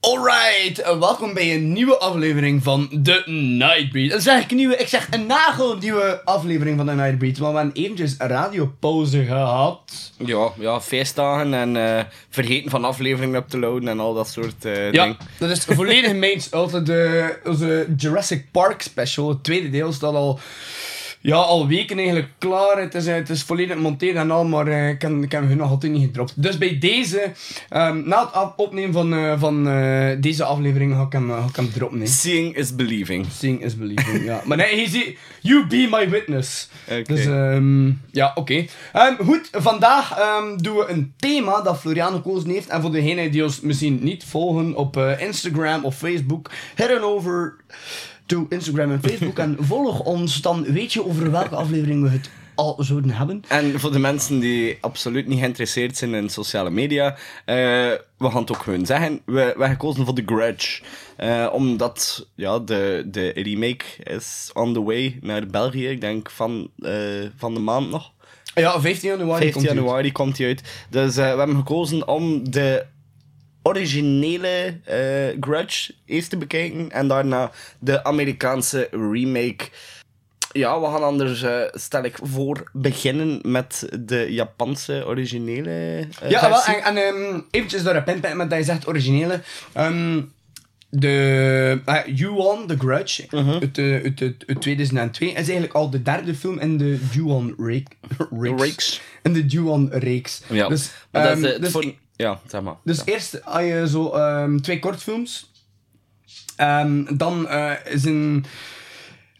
[0.00, 4.10] Alright, welkom bij een nieuwe aflevering van The Nightbreed.
[4.10, 7.58] Dat is eigenlijk een nieuwe, ik zeg een nagelnieuwe aflevering van The Nightbreed, want we
[7.58, 10.12] hebben eventjes een radiopauze gehad.
[10.18, 14.64] Ja, ja feestdagen en eh, vergeten van afleveringen op te loaden en al dat soort
[14.64, 15.16] eh Ja, dingen.
[15.38, 16.50] dat is volledig.
[16.52, 20.40] Altijd de, onze Jurassic Park special, het tweede deel, staat al,
[21.20, 22.80] ja, al weken eigenlijk klaar.
[22.80, 25.46] Het is, eh, het is volledig gemonteerd en al, maar eh, ik, heb, ik heb
[25.46, 26.42] hun nog altijd niet gedropt.
[26.42, 27.32] Dus bij deze,
[27.68, 29.64] ehm, na het opnemen van, eh, van
[30.20, 32.08] deze aflevering, ga ik hem, ga ik hem droppen.
[32.08, 33.26] Seeing is believing.
[33.32, 34.40] Seeing is believing, ja.
[34.44, 36.68] Maar nee, hij ziet, you be my witness.
[37.04, 38.64] Dus, ehm, ja, oké.
[38.92, 40.16] Ehm, goed, vandaag
[40.56, 42.68] doen we een thema dat Florian gekozen heeft.
[42.68, 47.56] En voor degenen die ons misschien niet volgen op Instagram of Facebook, head on over
[48.28, 50.40] to Instagram en Facebook en volg ons.
[50.40, 53.42] Dan weet je over welke aflevering we het al zouden hebben.
[53.48, 57.56] En voor de mensen die absoluut niet geïnteresseerd zijn in sociale media, eh,
[58.16, 59.20] we gaan het ook gewoon zeggen.
[59.24, 60.82] We, we hebben gekozen voor The Grudge.
[61.16, 65.88] Eh, omdat ja, de, de remake is on the way naar België.
[65.88, 66.92] Ik denk van, eh,
[67.36, 68.12] van de maand nog.
[68.54, 69.84] Ja, 15 januari 15 komt hij uit.
[69.84, 70.62] januari komt hij uit.
[70.90, 72.86] Dus we hebben gekozen om de
[73.62, 76.90] originele eh, Grudge eerst te bekijken.
[76.90, 79.68] En daarna de Amerikaanse remake.
[80.52, 85.70] Ja, we gaan anders, eh, stel ik voor, beginnen met de Japanse originele
[86.20, 89.40] eh, Ja, wel, en, en ehm, eventjes door een pinpen met dat je zegt originele.
[89.72, 90.20] Ehm,
[90.90, 93.50] de uh, Ju-On, The Grudge, Mhm.
[93.50, 97.54] uit, uh, uit, uit, uit 2002, is eigenlijk al de derde film in de Ju-On
[97.58, 97.96] reek-
[98.56, 99.00] reeks.
[99.22, 100.42] In de Ju-On reeks.
[100.48, 102.76] Ja, Dus, maar dat ehm, is, eh, dus, voor- ja, zeg maar.
[102.84, 103.02] dus Ja.
[103.04, 105.50] eerst had je zo ehm, twee kortfilms.
[106.56, 108.44] Ehm, dan eh is een...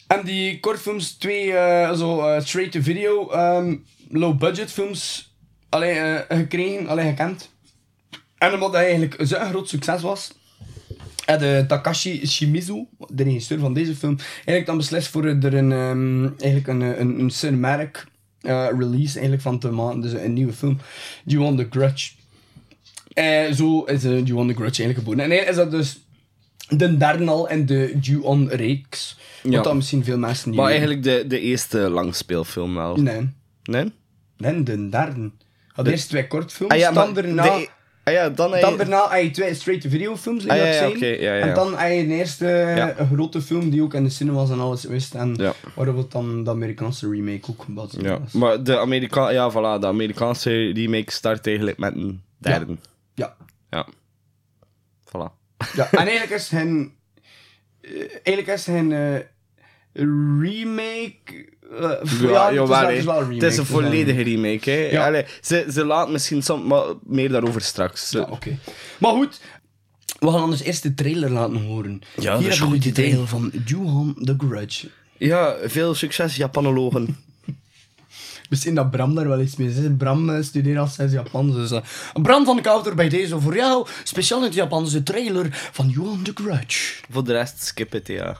[0.07, 3.77] En die kortfilms, twee eh, zo eh, straight-to-video, ehm,
[4.11, 5.33] low-budget films,
[5.69, 7.51] allee, eh, gekregen, allee, gekend.
[8.39, 10.33] En omdat hij eigenlijk zo'n groot succes was,
[11.25, 15.73] had de Takashi Shimizu, de regisseur van deze film, eigenlijk dan beslist voor er een,
[16.39, 18.07] eigenlijk een, een, een cinematic
[18.41, 20.01] eh, release eigenlijk van te maken.
[20.01, 20.79] Dus een nieuwe film,
[21.25, 22.11] You Want The Grudge.
[23.19, 25.21] Eh, zo is uh, You Want The Grudge eigenlijk geboren.
[25.21, 26.07] En eigenlijk is dat dus
[26.79, 29.17] de derde al in de Ju-On-reeks.
[29.43, 29.63] Wat Ja.
[29.63, 30.87] dan misschien veel mensen niet Maar weten.
[30.87, 32.97] eigenlijk de, de eerste langspeelfilm wel.
[32.97, 33.29] Nee,
[33.63, 33.93] Nee?
[34.37, 35.31] nee, de derde.
[35.69, 37.43] Had eerst twee kortfilms, Ah ja, dan daarna...
[37.43, 37.69] de-
[38.05, 41.39] ah ja, dan, je- Dan daarna heb je twee straight-to-video films, Ah, ja, ja.
[41.39, 44.85] En dan heb je een eerste grote film die ook in de cinemas en alles
[44.85, 45.15] wist.
[45.15, 45.53] En Ja.
[45.75, 48.33] waarop dan de Amerikaanse remake ook gebaseerd Ja, was.
[48.33, 52.77] maar de, Amerika ja, voilà, de Amerikaanse remake start eigenlijk met een derde.
[53.19, 53.37] Ja.
[53.71, 53.87] Ja.
[55.05, 55.33] Voilà.
[55.75, 55.91] ja.
[56.01, 56.93] En eigenlijk is hen...
[57.81, 57.93] eh,
[58.23, 59.21] eigenlijk is hen eh,
[60.41, 61.49] remake...
[61.71, 63.45] eh, ja, is wel, het is wel een remake.
[63.45, 64.77] Het is een wel volledige remake, hè.
[64.91, 65.07] Ja.
[65.07, 68.11] Allee, ze, ze laten misschien soms, maar meer daarover straks.
[68.11, 68.59] Ja, oké.
[68.99, 69.41] Maar goed,
[70.19, 72.01] we gaan anders eerst de trailer laten horen.
[72.17, 73.05] Ja, dat Hier is hebben we goed de idee.
[73.09, 74.89] trailer van Juhan The Grudge.
[75.17, 77.17] Ja, veel succes, Japanologen.
[78.49, 79.77] Misschien dat Bram daar wel iets mee is.
[79.99, 81.55] Bram eh, studeert al zes Japans.
[81.55, 81.81] Dus, eh,
[82.23, 83.87] Bram van Kouter bij deze voor jou.
[84.05, 86.95] Speciaal in het Japans de trailer van Johan the Grudge.
[87.11, 88.37] Voor de rest, skip het, ja.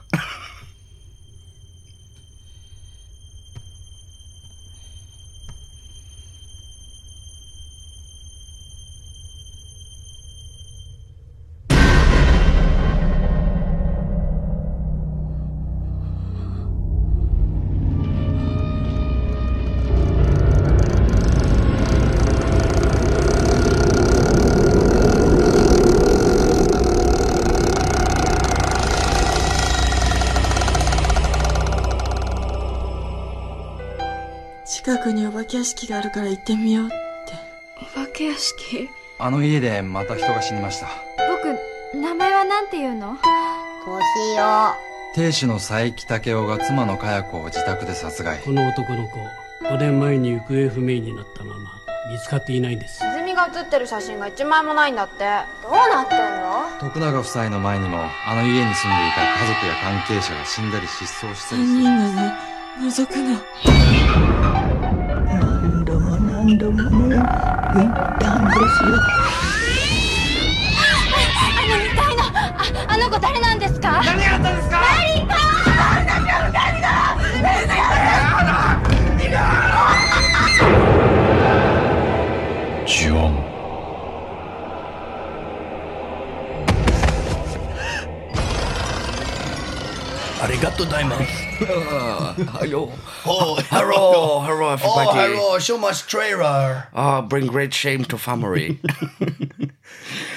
[35.59, 36.95] 屋敷があるから行ってみようって。
[37.81, 38.89] お化け屋敷？
[39.17, 40.87] あの家でまた人が死にました。
[41.43, 43.17] 僕名前はなんていうの？
[43.85, 44.75] 年よ。
[45.15, 48.39] 亭主の佐伯武雄が妻の佳代子を自宅で殺害。
[48.39, 49.17] この男の子
[49.65, 51.71] 5年前に行方不明になったまま
[52.09, 53.03] 見つかっていないんです。
[53.05, 55.25] 泉が写ってる写真が一枚もないんだって。
[55.61, 56.69] どうなってんの？
[56.79, 62.33] 徳永夫妻の前にもあの家に住んでいた家族や関係者が死んだり失踪した3りする人がね
[62.79, 63.39] 覗くの。
[63.65, 64.58] 何度も
[66.49, 68.89] 何度もね言ったんですよ
[71.45, 74.01] あのみたいなああの子誰なんですか？
[74.03, 74.98] 何呪
[92.47, 92.91] Hallo.
[93.25, 96.87] Oh, Hello, hello Oh, hello, so much trailer.
[96.93, 98.79] Ah, bring great shame to family.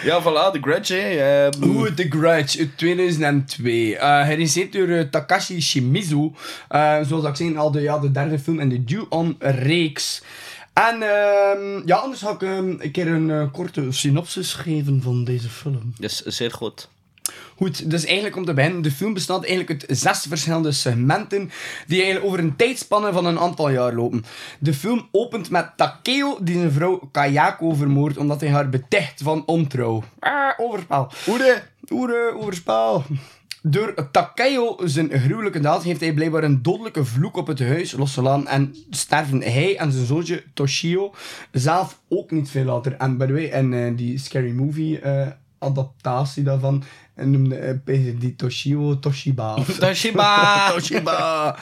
[0.04, 1.46] Ja, voilà, The Grudge, hè.
[1.46, 3.96] Ehm, Oeh, The Grudge uit 2002.
[3.96, 6.30] Eh geregisseerd door eh, Takashi Shimizu.
[6.68, 10.22] Eh, zoals ik zei, al de, ja, de derde film in de Ju-on-reeks.
[10.72, 15.24] En ehm, ja, anders ga ik ehm, een keer een eh, korte synopsis geven van
[15.24, 15.92] deze film.
[15.98, 16.88] Dat is zeer goed.
[17.62, 21.50] Goed, dus eigenlijk om te beginnen, de film bestaat eigenlijk uit zes verschillende segmenten
[21.86, 24.24] die eigenlijk over een tijdspanne van een aantal jaar lopen.
[24.58, 29.46] De film opent met Takeo die zijn vrouw Kayako vermoordt omdat hij haar beticht van
[29.46, 30.02] ontrouw.
[30.18, 31.10] Ah, overspel.
[31.28, 31.62] Oede!
[31.90, 33.04] Oere, overspel.
[33.62, 38.46] Door Takeo zijn gruwelijke daad heeft hij blijkbaar een dodelijke vloek op het huis losgelaten
[38.46, 41.14] en sterven hij en zijn zoontje Toshio
[41.52, 42.92] zelf ook niet veel later.
[42.92, 45.26] En by the way, in eh, die Scary Movie eh,
[45.62, 46.82] adaptatie daarvan
[47.14, 49.56] en noemde uh, die Toshio Toshiba.
[49.78, 50.70] Toshiba!
[50.70, 51.56] Toshiba.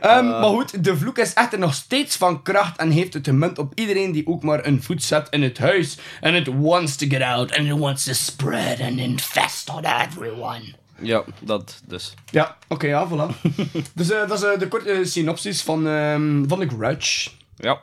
[0.00, 3.58] Ehm, Maar goed, de vloek is echter nog steeds van kracht en heeft het gemunt
[3.58, 5.98] op iedereen die ook maar een voet zet in het huis.
[6.20, 10.74] And it wants to get out and it wants to spread and infest on everyone.
[10.98, 12.14] Ja, dat dus.
[12.30, 13.40] Ja, oké, ja, voilà.
[13.94, 17.30] dus eh, dat is eh, de korte synopsis van, ehm, van The Grudge.
[17.56, 17.80] Ja.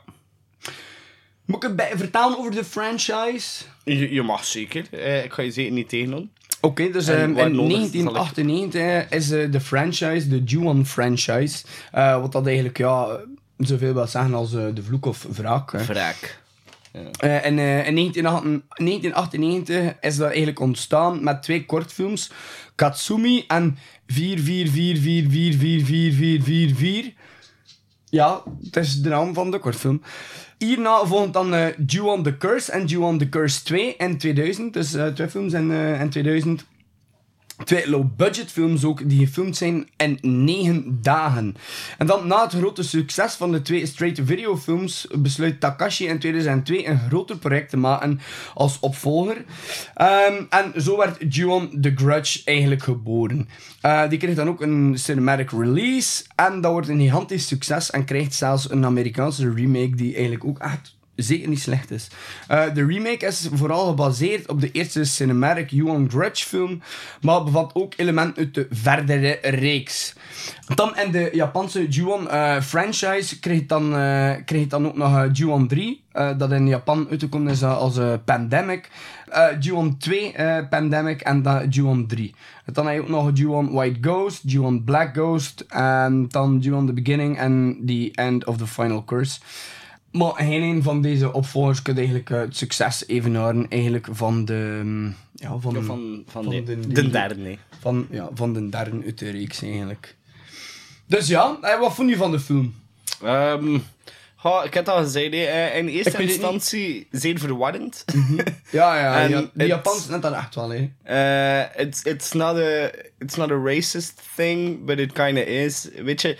[1.44, 3.64] Moet ik het bij- vertellen over de franchise?
[3.84, 4.86] Je, je mag zeker.
[4.90, 6.30] Eh, ik ga je zeker niet tegenhouden.
[6.64, 11.64] Oké, dus ehm, in nodig zal ik- 1998 is eh, de franchise, de Ju-on franchise,
[11.92, 13.06] eh, wat dat eigenlijk, ja,
[13.56, 15.72] zoveel wil zeggen als eh, de vloek of wraak.
[15.72, 15.84] hè.
[15.84, 16.40] Wraak.
[17.18, 22.30] Eh, en eh, in 1998 is dat eigenlijk ontstaan met twee kortfilms.
[22.74, 24.12] Katsumi en 444444444.
[28.10, 30.02] Ja, dat is de naam van de kortfilm.
[30.62, 34.72] Hierna volgt dan eh Ju-on the Curse en Ju-on the Curse 2 in 2000.
[34.72, 36.64] Dus eh, twee films in, in 2000.
[37.64, 41.56] Twee low-budget films ook, die gefilmd zijn in negen dagen.
[41.98, 46.86] En dan na het grote succes van de twee straight-to-video films besluit Takashi in 2002
[46.86, 48.20] een groter project te maken
[48.54, 49.44] als opvolger.
[49.94, 53.48] Ehm, en zo werd Ju-on The Grudge eigenlijk geboren.
[53.80, 58.04] Eh, die kreeg dan ook een cinematic release en dat wordt een gigantisch succes en
[58.04, 62.08] krijgt zelfs een Amerikaanse remake die eigenlijk ook echt zeker niet slecht is.
[62.48, 66.82] Eh, de remake is vooral gebaseerd op de eerste cinematic Yuan Grudge film,
[67.20, 70.14] maar bevat ook elementen uit de verdere reeks.
[70.74, 75.28] Dan in de Japanse Ju-on eh, franchise kreeg je dan, eh, kreeg dan ook nog
[75.32, 78.88] Ju-on 3, eh, dat in Japan uitgekomen is als Pandemic.
[79.60, 82.34] Ju-on 2 eh, Pandemic en dan Ju-on 3.
[82.64, 86.86] En dan heb je ook nog Ju-on White Ghost, Ju-on Black Ghost, en dan Ju-on
[86.86, 89.40] The Beginning en The End of the Final Curse.
[90.12, 94.80] Maar geen een van deze opvolgers kan eigenlijk eh, het succes evenaren eigenlijk van de...
[94.84, 97.58] mm, Ja, van, Van, van, van, Van de, de- de, derde, nee.
[97.80, 100.16] van, ja, van de derde uit de reeks eigenlijk.
[101.06, 102.74] Dus ja, eh, wat vond je van de film?
[103.22, 103.78] Ehm,
[104.42, 105.44] ha, ik heb het al gezegd, hè.
[105.44, 108.04] Eh, in eerste instantie zeer verwarrend.
[108.70, 110.90] Ja, ja, ja de het- Japans net dat echt wel, hè.
[111.02, 115.88] Eh, it's, it's, not a, it's not a racist thing, but it kinda is.
[115.96, 116.36] Weet je,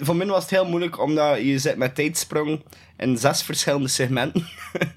[0.00, 2.62] voor mij was het heel moeilijk omdat je zit met tijdsprong
[2.98, 4.48] in zes verschillende segmenten.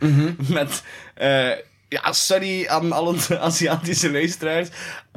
[0.50, 1.52] met, eh,
[1.90, 4.70] ja, sorry aan alle Aziatische luisteraars.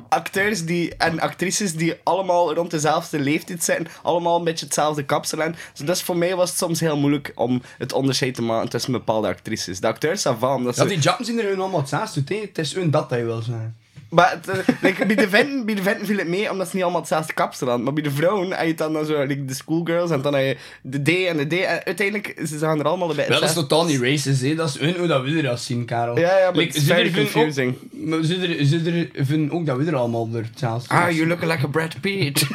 [0.09, 5.43] Acteurs die, en actrices die allemaal rond dezelfde leeftijd zijn, allemaal een beetje hetzelfde kapsel
[5.43, 5.57] aan.
[5.85, 9.29] Dus voor mij was het soms heel moeilijk om het onderscheid te maken tussen bepaalde
[9.29, 9.81] actrices.
[9.81, 12.41] De acteurs, daarvan, dat Ja, ze die Japan zien er gewoon allemaal hetzelfde uit.
[12.41, 13.77] Het is hun dat je wil zijn.
[14.09, 16.83] Maar eh, like, bij, de venten, bij de venten viel het mee, omdat ze niet
[16.83, 17.85] allemaal hetzelfde kapsel hadden.
[17.85, 20.45] Maar bij de vrouwen heb je dan, dan zo like, de schoolgirls en dan heb
[20.45, 21.53] je de D en de D.
[21.53, 24.55] En uiteindelijk ze zagen er allemaal Wel, dat is totaal niet racist, hè.
[24.55, 26.19] Dat is hun hoe dat we eruit zien, Karel.
[26.19, 27.75] Ja, ja, maar Like, het is ze very er vinden confusing.
[27.75, 31.11] Ook, maar ze er, ze er vinden ook dat we er allemaal er hetzelfde Ah,
[31.11, 32.47] you look like a Brad Pitt.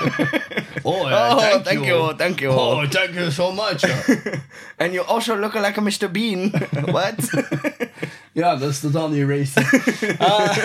[0.85, 1.97] Oh, ja, oh, thank, thank you.
[1.97, 2.53] you, thank you.
[2.53, 3.83] Oh, thank you so much.
[4.77, 6.11] And you also look like a Mr.
[6.11, 6.51] Bean.
[6.91, 7.15] What?
[8.33, 9.57] Ja, dat is totaal niet racist.
[10.17, 10.57] Ah.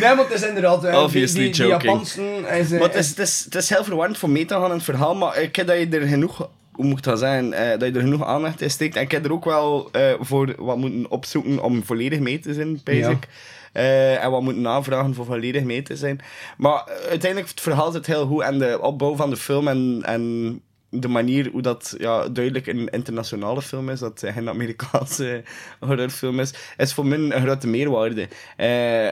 [0.00, 0.84] nee, maar het is inderdaad...
[0.84, 1.82] eh, Obviously die, die, die joking.
[1.92, 2.58] Japansen...
[2.58, 4.64] Is, eh, Maar het is, het, is, het is heel verwarrend voor mee te gaan
[4.64, 7.52] in het verhaal, maar ik heb dat je er genoeg, hoe moet ik dat zeggen,
[7.52, 8.96] eh, dat je er genoeg aandacht in steekt.
[8.96, 12.54] En ik heb er ook wel eh, voor wat moeten opzoeken om volledig mee te
[12.54, 12.80] zijn, Ja.
[12.84, 13.28] basic.
[13.72, 16.20] Eh, en wat moeten aanvragen voor volledig mee te zijn.
[16.56, 20.00] Maar eh, uiteindelijk, het verhaal zit heel goed en de opbouw van de film en,
[20.04, 20.60] en
[21.00, 25.42] de manier hoe dat ja, duidelijk een internationale film is, dat geen Amerikaanse
[25.80, 28.28] horrorfilm is, is voor mij een grote meerwaarde.
[28.56, 29.10] Eh,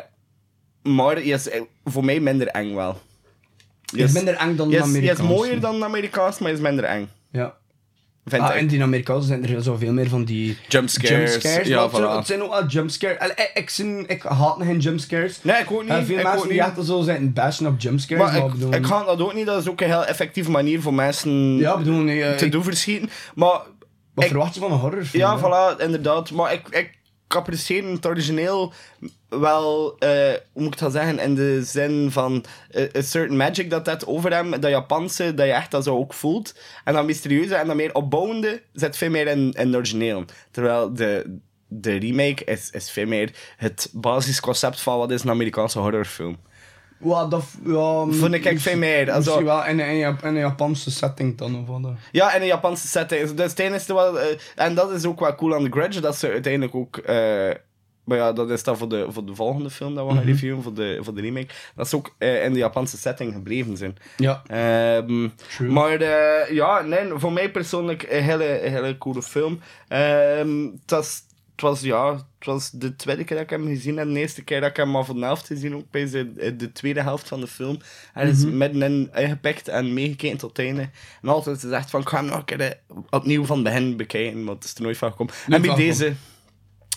[0.92, 3.00] maar is eh, voor mij minder eng wel.
[3.94, 7.08] Is minder eng dan de Hij is, mooier dan de Amerikaans, maar is minder eng.
[7.30, 7.56] Ja.
[8.24, 8.60] Vind Ah, ik.
[8.60, 10.58] en die Amerikaanse zijn er zoveel meer van die...
[10.68, 11.30] Jumpscares.
[11.30, 12.16] Jumpscares, Ja, maar het zijn- voilà.
[12.16, 13.28] het zijn ook wel jumpscares.
[13.28, 15.38] Ik, ik, zijn- ik haat geen jumpscares.
[15.42, 15.90] Nee, ik ook niet.
[15.90, 18.22] Eh, veel ik mensen die echt zo zijn bashen op jumpscares.
[18.24, 19.46] Maar Maar, ik, bedoel, ik ga dat ook niet.
[19.46, 22.52] Dat is ook een heel effectieve manier voor mensen Ja, bedoel, nee, eh, te ik-
[22.52, 23.10] doen verschieten.
[23.34, 23.60] Maar
[24.14, 25.22] Wat ik- verwacht je van een horrorfilm?
[25.22, 25.74] ja, hè?
[25.76, 26.30] voilà, inderdaad.
[26.30, 26.90] Maar ik, ik
[27.32, 28.72] ik apprecieer het origineel
[29.28, 33.70] wel, eh, hoe moet ik dat zeggen, in de zin van eh, een certain magic
[33.70, 36.54] dat dat over hem, dat Japanse, dat je echt dat zo ook voelt.
[36.84, 40.24] En dat mysterieuze en dat meer opbouwende zit veel meer in, in het origineel.
[40.50, 45.78] Terwijl de, de remake is, is veel meer het basisconcept van wat is een Amerikaanse
[45.78, 46.36] horrorfilm.
[47.02, 47.44] Wat dat...
[47.64, 49.10] Ja, Vond ik echt veel meer.
[49.10, 51.82] Also- Misschien wel in, in, in een Japanse setting dan of wat.
[51.82, 51.96] dan.
[52.12, 53.30] Ja, in een Japanse setting.
[53.30, 54.16] Dus het enige wat...
[54.16, 54.24] eh,
[54.56, 56.96] en dat is ook wel cool aan The Grudge, dat ze uiteindelijk ook...
[56.96, 57.50] eh,
[58.04, 60.62] maar ja, dat is dan voor de, voor de volgende film dat we gaan reviewen,
[60.62, 61.46] voor de, voor de remake.
[61.74, 63.96] Dat ze ook eh, in de Japanse setting gebleven zijn.
[64.16, 64.42] Ja.
[64.46, 65.70] Ehm, True.
[65.70, 69.60] maar eh, ja, nee, voor mij persoonlijk een hele, hele coole film.
[69.88, 73.96] Ehm, het, was, het, was, ja, het was de tweede keer dat ik hem gezien
[73.96, 74.08] heb.
[74.08, 76.72] De eerste keer dat ik hem al van de helft gezien ook bij de, de
[76.72, 77.78] tweede helft van de film.
[78.14, 80.90] En is middenin ingepikt en meegekeken tot het einde.
[81.22, 84.44] En altijd gezegd van, ik ga hem nog een keer eh, opnieuw van begin bekijken,
[84.44, 85.34] want het is er nooit van gekomen.
[85.48, 86.14] en bij deze...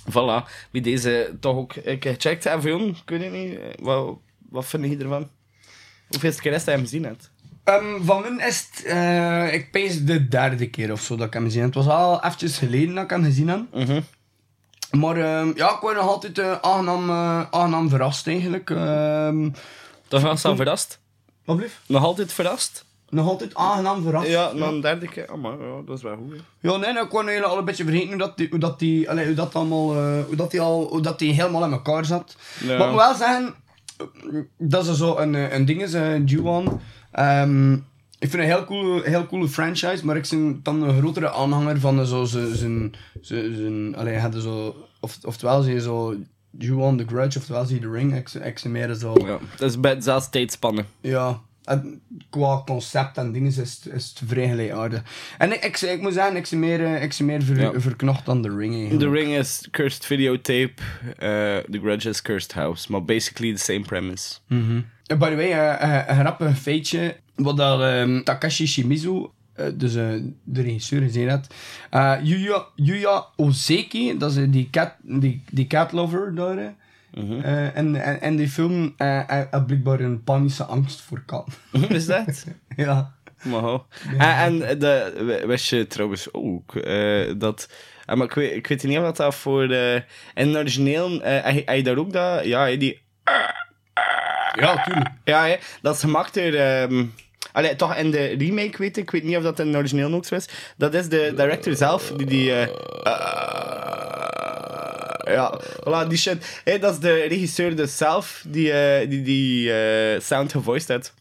[0.10, 2.46] Voilà, bij deze toch ook een keer gecheckt.
[2.46, 4.18] En Vion, ik weet niet, eh, wat,
[4.50, 5.30] wat vind je ervan?
[6.08, 7.32] Hoeveelste keer is dat je hem gezien hebt?
[7.64, 11.34] Ehm, van hun is het, eh, ik pees de derde keer of zo dat ik
[11.34, 11.74] hem gezien heb.
[11.74, 13.62] Het was al eventjes geleden dat ik hem gezien heb.
[13.74, 14.02] Mhm.
[15.00, 18.70] Maar ehm, ja, ik word nog altijd eh, aangenaam, eh, aangenaam verrast eigenlijk.
[18.70, 19.50] Ehm
[20.08, 21.00] Toch was al verrast?
[21.46, 21.80] wat blieft?
[21.88, 22.86] Nog altijd verrast?
[23.10, 24.28] Nog altijd aangenaam verrast.
[24.28, 25.32] Ja, na een derde keer.
[25.34, 26.32] Oh, maar ja, dat is wel goed.
[26.32, 26.70] hè.
[26.70, 28.80] Ja, nee, nou, ik word eigenlijk al een beetje vergeten hoe dat die, hoe dat
[28.80, 31.72] die, allee, hoe dat allemaal, eh, hoe dat die al, hoe dat die helemaal in
[31.72, 32.36] elkaar zat.
[32.60, 32.78] Ja.
[32.78, 33.54] Maar ik moet wel zeggen,
[34.58, 36.80] dat is zo een, een ding is, uh, Ju-On.
[37.12, 37.78] Ehm,
[38.20, 41.32] ik vind het een heel coole, heel coole franchise, maar ik ben dan een grotere
[41.32, 46.16] aanhanger van de, zo zijn, allee, hadden zo, of, oftewel zie je zo
[46.58, 49.70] Ju-On The Grudge, oftewel zie je The Ring, ik, ik zie meer zo, Ja, dat
[49.70, 50.86] is bij zelfs tijdspannen.
[51.02, 55.02] ja, en qua concept en dingen is, het- is het vrij gelijkaardig.
[55.38, 57.80] En ik, ik, ik moet zeggen, ik ben meer, eh, ik ben meer ver, Ja.
[57.80, 59.10] verknocht dan The Ring The.
[59.10, 60.74] Ring is cursed videotape.
[61.18, 62.92] eh The Grudge is cursed house.
[62.92, 64.36] Maar basically the same premise.
[65.08, 69.28] Eh, By the way, eh, eh, een grappig feitje, wat dat, ehm, Takashi Shimizu,
[69.74, 71.48] dus de regisseur, gezien had.
[72.24, 76.58] Yuya, Yuya Ozeki, dat is die cat, die, die cat lover daar.
[76.58, 78.96] Eh, en, en, en die film
[79.50, 81.54] had blijkbaar een panische angst voor katten.
[81.90, 82.46] is dat?
[82.76, 83.14] ja.
[83.44, 83.86] Maar ho.
[84.18, 86.74] En, en de, wist je trouwens ook
[87.40, 87.70] dat...
[88.06, 89.72] maar ik weet, ik weet niet wat dat voor...
[89.72, 92.46] in het origineel, hij, hij daar ook dat...
[92.46, 93.02] Ja, die...
[94.60, 95.10] Ja, tuurlijk.
[95.24, 96.54] Ja, hè, dat is gemaakt door...
[96.54, 97.06] ehm
[97.52, 99.04] allee, toch in de remake weet ik.
[99.04, 100.50] Ik weet niet of dat in origineel ook is.
[100.78, 102.52] Dat is de director zelf die die...
[102.52, 102.70] eh, eh,
[105.26, 106.62] ja, voilà, die shit.
[106.64, 111.14] Hé, dat is de regisseur dus zelf die eh, die, die eh, sound gevoiced heeft.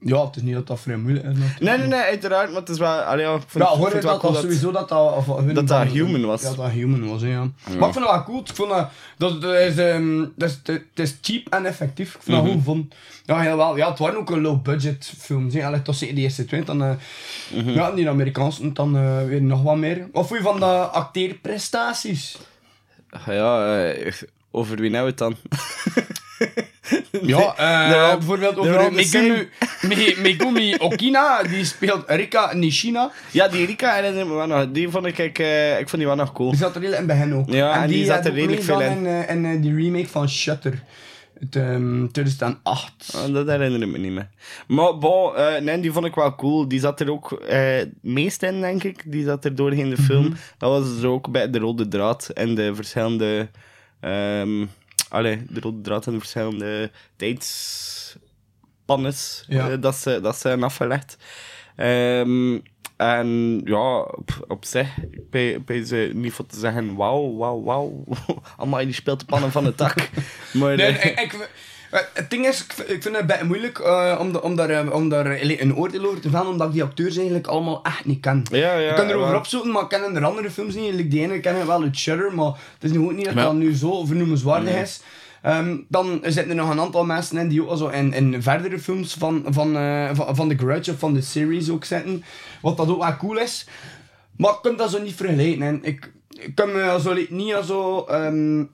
[0.00, 1.32] Ja, het is niet dat dat vrij moeilijk is.
[1.32, 1.60] natuurlijk.
[1.60, 2.88] Nee, nee, nee, uiteraard, maar het is wel...
[3.00, 5.14] Allee, ja, ik vind, Ja, hoor dat, dat sowieso dat dat...
[5.16, 6.42] Of, hun Dat dat human was.
[6.42, 7.38] Ja, dat dat human was, hè, ja.
[7.40, 8.40] Maar ik vind het wel cool.
[8.40, 8.88] Ik vond dat...
[9.16, 12.14] Dat, dat is, ehm, dat is, dat is cheap en effectief.
[12.14, 12.30] Ik Mhm.
[12.36, 12.90] dat goed gevonden.
[13.24, 13.76] Ja, heel wel.
[13.76, 15.54] Ja, het waren ook een low-budget films.
[15.54, 15.64] hè.
[15.66, 16.64] Allee, toch zeker die eerste twee.
[16.64, 16.90] Dan, eh,
[17.54, 17.70] Mhm.
[17.70, 20.08] Ja, die Amerikaanse dan eh, weer nog wat meer.
[20.12, 22.38] Wat vond je van de acteerprestaties?
[23.26, 24.12] Ja, eh,
[24.50, 25.36] over wie nou het dan?
[27.22, 29.48] Ja, eh, all- bijvoorbeeld over Megumi,
[29.82, 31.42] Me- Megumi Okina.
[31.42, 33.10] Die speelt Rika Nishina.
[33.30, 34.66] Ja, die Rika herinner ik me wel nog.
[34.72, 36.50] Die vond ik, ik, eh, ik vond die wel nog cool.
[36.50, 37.50] Die zat er heel in bij hen ook.
[37.50, 39.06] Ja, en die zat had er redelijk veel in.
[39.06, 40.82] eh, eh, die remake van Shutter.
[41.40, 43.14] Het, ehm 2008.
[43.16, 44.28] Ah, dat herinner ik me niet meer.
[44.66, 44.88] Maar
[45.34, 46.68] eh, nee, die vond ik wel cool.
[46.68, 49.02] Die zat er ook eh meest in, denk ik.
[49.06, 50.34] Die zat er doorheen de film.
[50.58, 53.48] Dat was dus ook bij de rode draad en de verschillende...
[54.00, 54.64] ehm
[55.08, 59.70] allee, de rode draad en de verschillende tijdspannes Ja.
[59.70, 61.16] eh, dat, ze, dat ze hebben afgelegd.
[61.76, 62.58] Ehm,
[62.96, 64.88] en ja, op, op zich,
[65.30, 68.04] ben, ben ze niet voor te zeggen, wauw, wauw, wauw.
[68.56, 69.94] Allemaal die speelt de pannen van de tak.
[70.52, 71.50] maar, Nee, eh, ik,
[72.14, 74.92] het ding is, ik vind, het een beetje moeilijk eh, om, de- om daar, eh,
[74.92, 78.04] om daar eh, een oordeel over te vellen, omdat ik die acteurs eigenlijk allemaal echt
[78.04, 78.42] niet ken.
[78.50, 80.94] ja, ja, ik kan erover maar- opzoeken, maar ik ken er andere films niet.
[80.94, 83.34] Like die ene ken ik wel uit Shutter, maar het is nu ook niet dat
[83.34, 85.00] dat nu zo vernoemenswaardig is.
[85.42, 88.42] Ehm, dan zitten er nog een aantal mensen in die ook al zo in, in
[88.42, 92.24] verdere films van, van, eh, van, van The Grudge of van de series ook zitten.
[92.62, 93.66] Wat dat ook wel cool is.
[94.36, 95.62] Maar ik kan dat zo niet vergelijken.
[95.62, 98.04] En ik, ik kan me zo niet als zo...
[98.04, 98.64] ehm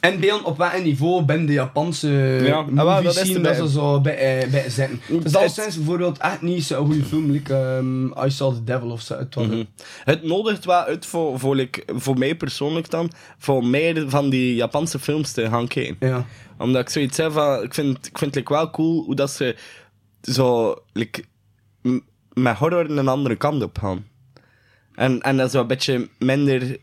[0.00, 2.08] inbeelden op welk niveau ben de Japanse
[2.42, 5.00] Ja, ah, dat is dat ze zo bij, eh, bij zitten.
[5.08, 7.30] Dus Het- dat is bijvoorbeeld echt niet zo'n goede film.
[7.30, 9.18] Like, ehm, I Saw the Devil of zo.
[9.18, 9.64] Het Mhm.
[10.04, 14.54] Het nodigt wel uit voor, voor, like, voor mij persoonlijk dan, voor meer van die
[14.54, 15.96] Japanse films te gaan kijken.
[16.08, 16.26] Ja.
[16.58, 19.56] Omdat ik zoiets heb van, ik vind, ik vind like, wel cool hoe dat ze
[20.22, 21.24] zo, like,
[22.32, 24.06] met horror een andere kant op gaan.
[24.94, 26.76] En, en dat is wel een beetje minder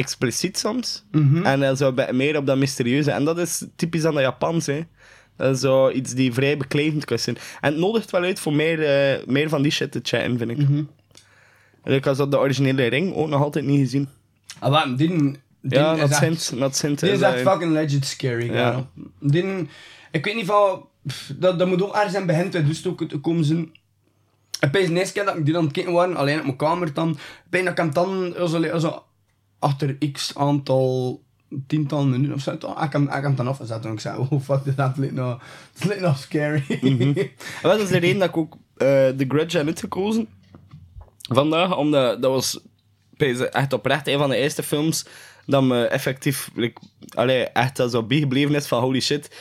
[0.00, 1.04] expliciet soms.
[1.10, 1.44] Mhm.
[1.44, 3.10] En eh, zo beetje meer op dat mysterieuze.
[3.10, 4.80] En dat is typisch aan de Japans, hè.
[5.36, 7.36] Dat is zo iets die vrij beklijvend kan zijn.
[7.60, 10.50] En het nodigt wel uit voor meer, eh, meer van die shit te chatten, vind
[10.50, 10.56] ik.
[10.58, 10.82] Mhm.
[11.84, 14.08] En ik had zo de originele ring ook nog altijd niet gezien.
[14.58, 16.60] Ah, wat, die, Ja, is dat echt- Sint.
[16.60, 18.86] Dat is echt eh, fucking legit scary, Ja.
[19.20, 19.68] Die,
[20.10, 20.86] ik weet niet van...
[21.06, 23.60] pff, Dat, dat moet ook ergens aan begin 2000 ook te komen zijn.
[24.60, 26.56] Ik ben de eerste keer dat ik die aan het kijken was, alleen op mijn
[26.56, 27.18] kamer dan.
[27.50, 29.04] Ben dat ik hem dan zo, zo,
[29.60, 31.20] achter x aantal
[31.66, 32.58] tiental minuten of zo.
[32.58, 35.14] toch, Ik heb, ik hem dan afgezet en ik zei, oh fuck, dit dat lijkt
[35.14, 35.38] nou,
[35.72, 36.64] dit lijkt nou scary.
[37.62, 40.28] En dat is de reden dat ik ook eh The Grudge heb uitgekozen.
[41.28, 42.60] Vandaag, omdat dat was
[43.50, 45.06] echt oprecht een van de eerste films
[45.46, 46.80] dat me effectief like,
[47.14, 49.36] allee, echt zo bijgebleven is van holy shit.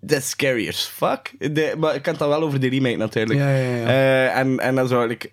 [0.00, 1.54] Dat is scary as fuck.
[1.54, 3.38] De, maar ik kan het dan wel over de remake natuurlijk.
[3.38, 3.86] Ja, ja, ja.
[3.86, 5.30] Eh, en, en dan zo, like,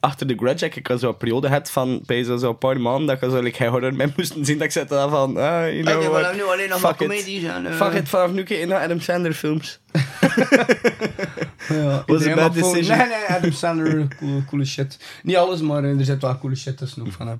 [0.00, 3.06] achter de Grudge heb ik al zo'n periode gehad van pijs, zo een paar maanden
[3.06, 4.56] dat ik zo like, horror mee moest zien.
[4.58, 5.42] Dat ik zette dan van, ah,
[5.72, 6.96] you know what, nu alleen nog fuck maar it.
[7.24, 7.66] comedies en...
[7.66, 9.80] eh, Fuck it, vanaf nu naar Adam Sandler films.
[11.68, 12.98] Ja, Was a bad decision.
[12.98, 14.98] Nee, nee, Adam Sandler, coole, coole shit.
[15.22, 17.38] Niet alles, maar er zit wel coole shit tussen ook van hem.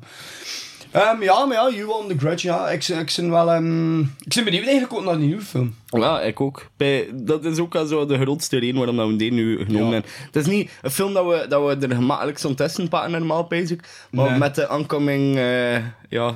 [0.93, 2.69] Ehm, ja, maar ja, You on the Grudge, ja.
[2.71, 3.51] Ik, ik ben wel...
[3.51, 5.75] ehm, ik ben benieuwd eigenlijk ook naar die nieuwe film.
[5.87, 6.67] Ja, ik ook.
[6.77, 9.87] Bij, dat is ook al zo de grootste reden waarom dat we die nu genomen
[9.87, 9.93] Ja.
[9.93, 10.11] hebben.
[10.27, 13.45] Het is niet een film dat we, dat we er gemakkelijk zo'n testen pakken, normaal
[13.45, 13.79] bezig.
[14.11, 14.39] Maar Nee.
[14.39, 15.77] met de aankoming eh,
[16.09, 16.35] ja,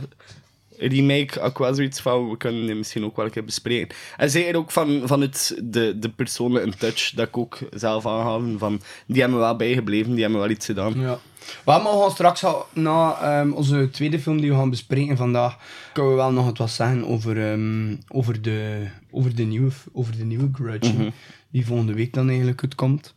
[0.86, 3.96] remake, ook wel zoiets van, we kunnen die misschien ook wel een keer bespreken.
[4.16, 8.58] En zeker ook van, vanuit de, de personen in touch, dat ik ook zelf aanhaven
[8.58, 11.00] van, die hebben me wel bijgebleven, die hebben wel iets gedaan.
[11.00, 11.18] Ja.
[11.64, 15.58] We gaan straks al, na ehm, onze tweede film die we gaan bespreken vandaag,
[15.92, 20.24] kunnen we wel nog wat zeggen over, ehm, over, de, over, de nieuwe, over de
[20.24, 20.92] nieuwe Grudge.
[20.92, 21.08] Mhm.
[21.50, 23.14] Die volgende week dan eigenlijk uitkomt.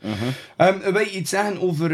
[0.58, 1.90] Ehm, wil je iets zeggen over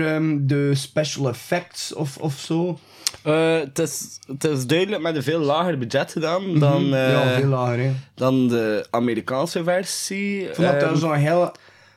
[0.47, 2.79] de special effects of, of zo?
[3.21, 6.93] Eh, het, is, het is duidelijk met een veel lager budget gedaan dan, Mhm.
[6.93, 7.91] eh, ja, veel lager, hè.
[8.15, 10.41] dan de Amerikaanse versie.
[10.49, 11.51] Ik vond dat Ehm, zo'n heel...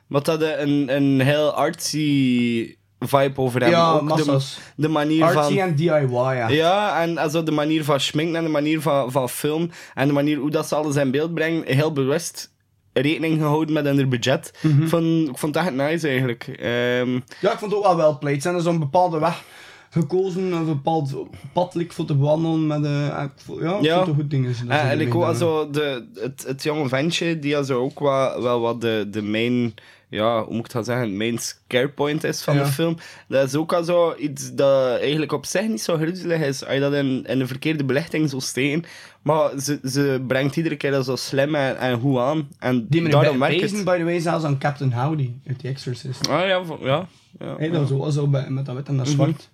[0.07, 3.79] Wat dat een, een heel artsy vibe over hebben.
[3.79, 4.59] Ja, ook de, massas.
[4.77, 5.69] de manier Artsy van...
[5.69, 6.49] en DIY, ja.
[6.49, 10.13] Ja, en also de manier van schminken en de manier van, van film en de
[10.13, 12.53] manier hoe dat ze alles in beeld brengen, heel bewust
[12.93, 14.53] rekening gehouden met hun budget.
[14.63, 14.83] Mhm.
[14.83, 16.45] ik, vond, ik vond dat echt nice eigenlijk.
[16.49, 18.43] Ehm, Ja, ik vond het ook wel wel played.
[18.43, 19.43] Zijn er zo'n bepaalde weg
[19.91, 21.15] gekozen, een bepaald
[21.53, 23.99] pad like, voor te bewandelen met eh, vond- ja, Ja.
[24.05, 24.55] het goed dingen.
[24.69, 28.61] en en ik ook also de, het, het jonge ventje, die also ook wel, wel
[28.61, 29.75] wat de, de main,
[30.09, 32.63] ja, hoe moet ik dat zeggen, main scare point is van Ja.
[32.65, 32.97] de film.
[33.29, 36.75] Dat is ook al zo iets dat eigenlijk op zich niet zo griezelig is, als
[36.75, 38.85] je dat in, in de verkeerde belichting zou steken.
[39.23, 42.49] Maar ze, ze brengt iedere keer dat zo slim en, en goed aan.
[42.59, 43.85] En Die daarom werkt het.
[43.85, 46.29] by the way, zelfs aan Captain Howdy uit The Exorcist.
[46.29, 47.07] Ah ja, ja.
[47.39, 49.49] Ja, Hey, dat was ook wel zo bij, met dat wit en dat zwart.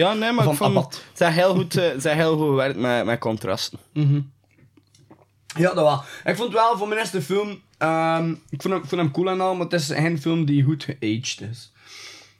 [0.00, 2.78] Ja nee, maar Van ik vond, het zijn heel goed, eh, zijn heel goed gewerkt
[2.78, 3.78] met, met contrasten.
[5.56, 6.02] Ja, dat wel.
[6.24, 9.28] Ik vond wel voor mijn eerste film, ehm, ik, vond hem, ik vond hem cool
[9.30, 11.72] en al, maar het is geen film die goed geaged is.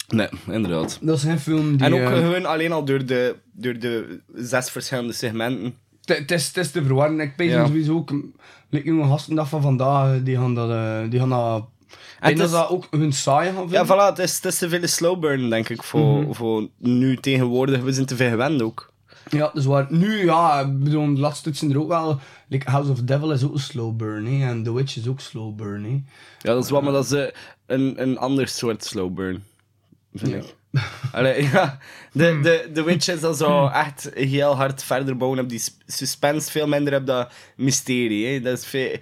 [0.09, 0.99] Nee, inderdaad.
[1.01, 1.87] Dat is geen film die...
[1.87, 5.75] En ook eh, gewoon alleen al door de, door de zes verschillende segmenten.
[6.05, 7.21] Het is, is te verwarren.
[7.21, 7.67] Ik weet Ja.
[7.67, 8.13] sowieso ook...
[8.71, 10.71] Like, jonge gasten dag van vandaag, die gaan dat...
[10.71, 11.65] eh, die gaan dat...
[11.93, 13.87] Ik het denk dat is- dat ook hun saai gaan Ja, vinden.
[13.97, 17.81] voilà, het is, het is te veel slow burn, denk ik, voor, voor nu tegenwoordig.
[17.83, 18.93] We zijn te veel gewend ook.
[19.31, 19.87] Ja, dus waar...
[19.89, 22.21] Nu, ja, ik bedoel, de laatste zijn er ook wel...
[22.49, 24.49] Like House of Devil is ook een slow burn, hè.
[24.49, 25.91] En The Witch is ook slow burn, hè.
[26.41, 27.27] Ja, dat is wel, maar dat is eh,
[27.67, 29.45] een, een ander soort slow burn.
[30.15, 30.55] Vind ik.
[31.13, 31.79] Allee, ja,
[32.13, 35.83] de, de, de Witch is dan zo echt heel hard verder bouwen op die sp-
[35.87, 38.27] suspense, veel minder op dat mysterie.
[38.27, 38.41] Hè.
[38.41, 38.97] Dat is veel...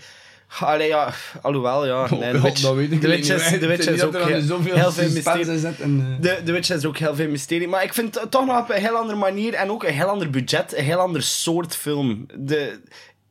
[0.61, 2.07] Allee, ja, alhoewel, ja.
[2.11, 5.11] Nee, de Witch, dat weet ik de Witch is, de Witch is ook heel, veel
[5.11, 5.67] mysterie.
[5.81, 7.69] en, eh, De, de Witch is ook heel veel mysterie.
[7.69, 10.07] Maar ik vind het toch nog op een heel andere manier en ook een heel
[10.07, 12.27] ander budget, een heel ander soort film.
[12.35, 12.81] De,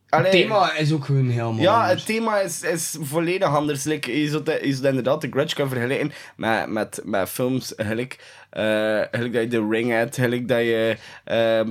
[0.09, 1.93] allee, Het thema is ook gewoon helemaal Ja, anders.
[1.93, 3.83] het thema is, is volledig anders.
[3.83, 4.43] Like, je, zou
[4.87, 8.17] inderdaad de Grudge kunnen vergelijken met, met, met films gelijk,
[8.49, 8.63] eh,
[9.11, 10.97] gelijk dat je The Ring hebt, gelijk dat je...
[11.23, 11.69] ehm,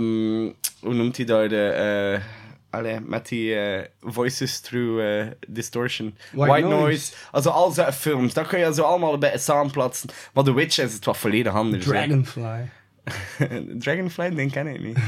[0.80, 1.48] hoe noemt hij daar?
[1.48, 2.22] De, eh,
[2.77, 6.17] allee, met die eh, voices through eh, distortion.
[6.33, 7.12] White Noise.
[7.31, 10.09] Also al zijn films, dat kun je zo allemaal een beetje samenplaatsen.
[10.33, 11.85] Maar The Witch is het wat volledig anders.
[12.43, 12.62] hè.
[13.79, 14.35] Dragonfly.
[14.35, 14.97] Denk ken ik niet.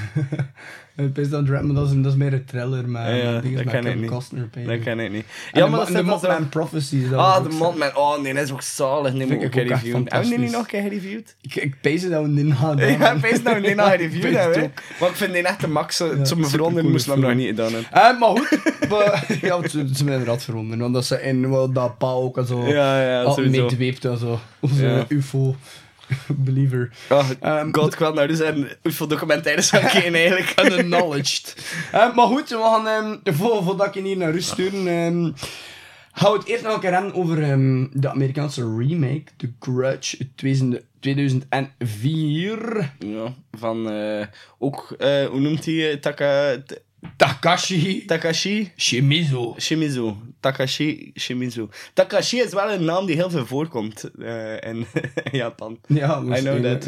[0.98, 3.42] Het is dat, dra- maar dat is, dat is meer een thriller, maar Ja, dat
[3.42, 4.10] ken ik Kevin niet.
[4.10, 4.48] Costner.
[4.66, 5.24] Dat ken ik niet.
[5.52, 7.02] Ja, maar dat de Mothman Prophecy.
[7.14, 7.48] Ah, de.
[7.48, 7.96] Mothman.
[7.96, 9.12] Oh nee, dat is ook zalig.
[9.12, 9.92] Neem Vind ik ik ook gereviewd.
[9.94, 10.52] Hebben we die niet fantastisch.
[10.52, 11.36] nog gereviewd?
[11.40, 12.90] Ik, ik pees dat we niet hadden.
[12.98, 14.60] Ja, ik weet nou die nog gereviewd Pees hebben.
[14.60, 14.70] het.
[15.00, 15.96] Maar ik vind die echt de max.
[16.22, 17.92] Zum me veranderen moest hem nog niet gedaan hebben.
[17.92, 22.06] Eh, maar goed, ja, het is me inderdaad verwonderen, want dat ze in dat pa
[22.10, 24.38] ook zo Ja, ja, al meedweept en zo.
[24.60, 25.04] Of zo Ja.
[25.08, 25.56] UFO.
[26.46, 26.90] Believer.
[27.10, 30.54] Oh, Ehm, God, ik wil nou dus een UFO-documentaires gaan kijken eigenlijk.
[30.64, 31.56] Unacknowledged.
[31.92, 35.30] Eh, maar goed, we gaan, ehm voor, voordat ik je hier naar rust sturen, ehm
[36.12, 37.36] gaan we het eerst nog een keer hebben over
[38.00, 42.92] de Amerikaanse remake, The Grudge, uit 2000 2004.
[42.98, 44.26] Ja, van eh,
[44.58, 45.90] ook, eh, hoe noemt hij?
[45.90, 46.56] eh, Taka,
[47.16, 48.70] Takashi Takashi?
[48.76, 49.56] Shimizu.
[49.56, 50.16] Shimizu.
[50.42, 51.68] Takashi Shimizu.
[51.94, 54.86] Takashi is wel een naam die heel veel voorkomt eh, in
[55.40, 55.78] Japan.
[55.86, 56.84] Ja, I know that.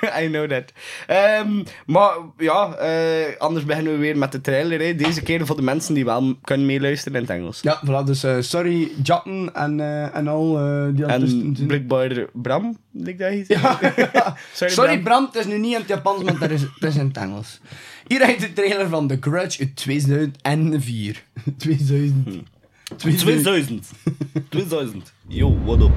[0.00, 0.20] ja.
[0.22, 0.72] I know that.
[1.86, 4.80] Maar ja, eh, anders beginnen we weer met de trailer.
[4.80, 4.94] Hè.
[4.94, 7.60] Deze keer voor de mensen die wel kunnen meeluisteren in het Engels.
[7.60, 9.80] Ja, voilà, dus eh, sorry Jatten en,
[10.12, 10.52] en al
[10.94, 13.60] die En blijkbaar Bram, denk dat je zei.
[14.12, 14.36] Ja.
[14.52, 15.02] Sorry, Sorry Bram.
[15.02, 17.16] Bram, het is nu niet in het Japans, maar het is, het is in het
[17.16, 17.60] Engels.
[18.06, 21.24] Hier heb je de trailer van The Grudge uit 2004.
[21.56, 22.46] 2000.
[22.96, 23.90] 2000.
[24.48, 25.12] 2000.
[25.26, 25.92] Yo, what up?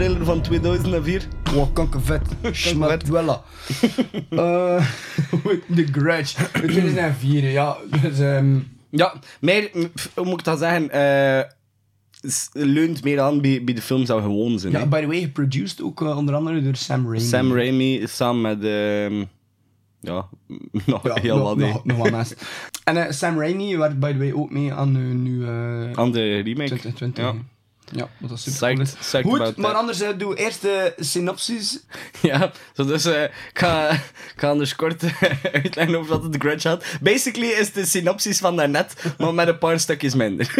[0.00, 1.22] Trailer van 2004.
[1.54, 2.22] Wow, kankervet.
[2.52, 3.42] Schmat Dwella.
[4.30, 4.86] Eh,
[5.74, 6.38] The Grudge.
[6.38, 7.76] uit 2004, ja.
[8.02, 8.58] Dus, ehm,
[8.90, 9.70] Ja, meer,
[10.14, 10.88] hoe moet ik dat zeggen?
[12.22, 14.72] s- leunt meer aan bij, bij de film zou gewoon zijn.
[14.72, 17.20] ja, by the way, geproduced ook eh, onder andere door Sam Raimi.
[17.20, 18.64] Sam Raimi samen met.
[18.64, 19.24] ehm,
[20.00, 20.26] ja,
[20.86, 21.56] nog Ja, heel nog, wat.
[21.56, 22.36] nog, nog wat mensen.
[22.84, 26.12] En eh, Sam Raimi werkt by the way ook mee aan uh, nu eh Aan
[26.12, 26.66] de remake.
[26.68, 27.24] 2020.
[27.24, 27.34] Ja.
[27.92, 28.92] Ja, dat super Psyched, is.
[29.06, 29.78] psyched Goed, about maar that.
[29.80, 31.80] anders uh, doe eerst de synopsis.
[32.22, 35.02] Ja, zo dus eh, ik ga, ik ga anders kort
[35.52, 36.84] uitleggen over wat het Grudge had.
[37.00, 40.54] Basically is de synopsis van daarnet, maar met een paar stukjes minder.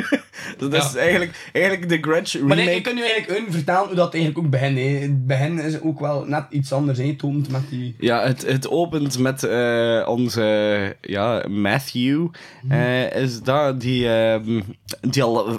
[0.58, 0.98] dus dat is Ja.
[0.98, 2.64] eigenlijk, eigenlijk The Grudge Maar remake.
[2.68, 4.76] nee, ik kan nu eigenlijk hun vertellen hoe dat eigenlijk ook begint.
[4.78, 4.82] hè.
[4.84, 6.98] Het begin is ook wel net iets anders.
[6.98, 7.06] hè.
[7.06, 7.94] Het opent met die...
[7.98, 12.26] Ja, het, het opent met eh, onze ja, Matthew.
[12.68, 14.60] eh, is dat die, ehm,
[15.00, 15.56] die al eh,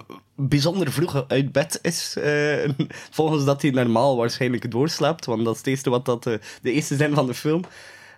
[0.47, 2.15] bijzonder vroeg uit bed is.
[2.17, 2.69] eh,
[3.17, 5.25] volgens dat hij normaal waarschijnlijk doorslaapt.
[5.25, 7.63] Want dat is het eerste wat dat, eh, de eerste zin van de film.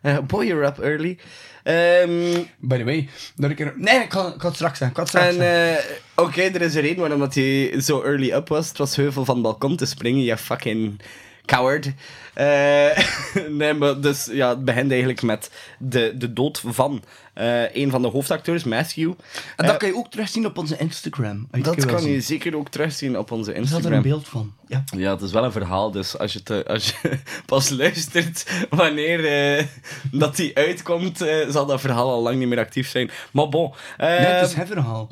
[0.02, 1.18] Eh, boy, you're up early.
[1.64, 3.74] Ehm, By the way, dat ik er...
[3.78, 5.78] Nee, ik het straks straks en
[6.16, 8.68] oké, er is een reden waarom dat hij zo early up was.
[8.68, 11.02] Het was heuvel van het balkon te springen, je fucking
[11.46, 11.92] coward.
[12.34, 12.98] Eh,
[13.50, 17.04] nee, maar dus ja, het begint eigenlijk met de, de dood van
[17.34, 19.12] eh, een van de hoofdacteurs, Matthew.
[19.56, 21.48] en dat eh, kan je ook terugzien op onze Instagram.
[21.52, 24.02] Dat kan je zeker ook terugzien op onze Er staat er een Instagram.
[24.02, 24.54] beeld van.
[24.68, 24.84] Ja.
[24.98, 29.68] Ja, het is wel een verhaal, dus als je, te, als je pas luistert wanneer
[30.12, 31.18] dat die uitkomt,
[31.50, 33.12] zal dat verhaal al lang niet meer actief zijn.
[33.32, 33.74] Maar bon.
[33.98, 35.10] Nee, het is het verhaal.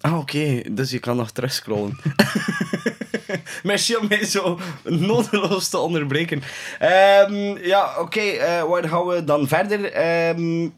[0.00, 0.62] Ah, oké.
[0.70, 1.96] Dus je kan nog terugscrollen.
[3.62, 6.42] Merci om mij zo nodeloos te onderbreken.
[6.78, 8.20] Ehm, ja, oké.
[8.20, 9.92] eh, waar gaan we dan verder?
[9.92, 10.68] Ehm,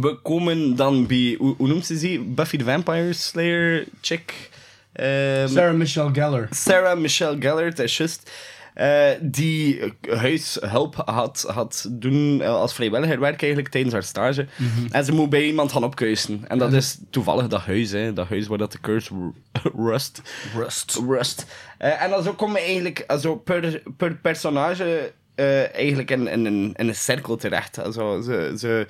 [0.00, 1.34] we komen dan bij...
[1.38, 2.20] Hoe, hoe noemt ze die?
[2.20, 4.50] Buffy the Vampire Slayer chick?
[4.92, 6.48] Ehm, Sarah Michelle Gellar.
[6.50, 8.30] Sarah Michelle Gellar, dat is juist.
[8.76, 14.46] Eh, die huishulp had, had doen eh, als vrijwilligerwerk eigenlijk tijdens haar stage.
[14.90, 16.44] En ze moet bij iemand gaan opkuisen.
[16.48, 19.60] En dat is toevallig dat huis, hè, dat huis waar dat de curse ru-
[19.90, 20.22] rust.
[20.54, 21.00] Rust.
[21.08, 21.46] Rust.
[21.78, 26.72] Eh, en dan zo komen eigenlijk zo per, per personage eh, eigenlijk in, in, in,
[26.76, 27.78] in een cirkel terecht.
[27.78, 28.86] Also, ze, ze,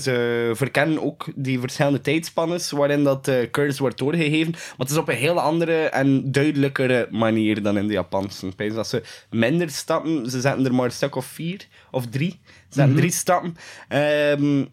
[0.00, 4.50] ze verkennen ook die verschillende tijdspannen waarin dat curse wordt doorgegeven.
[4.52, 8.46] Maar het is op een heel andere en duidelijkere manier dan in de Japanse.
[8.56, 12.40] Ik dat ze minder stappen, ze zetten er maar een stuk of vier of drie.
[12.44, 13.56] Ze zetten drie stappen.
[13.88, 14.64] Ehm,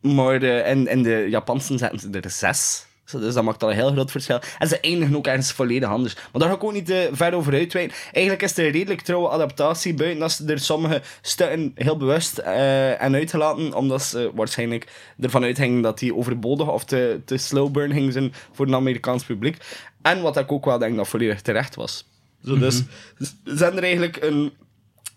[0.00, 2.86] maar eh, in, in de Japanse zetten ze er zes.
[3.10, 4.40] Dus dat maakt al een heel groot verschil.
[4.58, 6.14] En ze eindigen ook ergens volledig anders.
[6.14, 7.96] Maar daar ga ik ook niet te ver over uitweiden.
[8.12, 12.38] Eigenlijk is het een redelijk trouwe adaptatie, buiten dat ze er sommige stukken heel bewust
[12.38, 14.86] eh, en uitgelaten, omdat ze waarschijnlijk
[15.20, 19.24] ervan uitgingen dat die overbodig of te, te slow burn gingen zijn voor het Amerikaans
[19.24, 19.56] publiek.
[20.02, 22.08] En wat ik ook wel denk dat volledig terecht was.
[22.44, 22.82] Zo, dus
[23.18, 24.52] ze zijn er eigenlijk een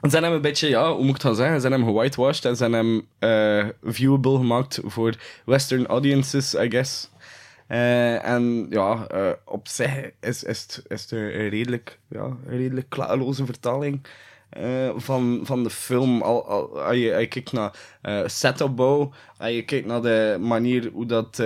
[0.02, 1.62] ze hebben hem een beetje, ja, hoe moet ik het gaan zeggen?
[1.62, 5.13] Ze hebben hem gewhitewashed en ze hebben hem eh, viewable gemaakt voor
[5.45, 7.10] western audiences, I guess.
[7.67, 12.95] Eh, en ja, eh, op zich is, is, het, is het een redelijk, ja, redelijk
[13.45, 14.08] vertaling
[14.49, 16.21] eh, van, van de film.
[16.21, 21.06] Al, al, als, je, kijkt naar eh setopbouw, als je kijkt naar de manier hoe
[21.06, 21.38] dat,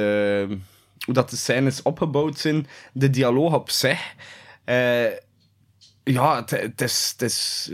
[1.06, 4.14] hoe dat de scènes opgebouwd zijn, de dialoog op zich.
[6.04, 7.72] ja, het, is, het is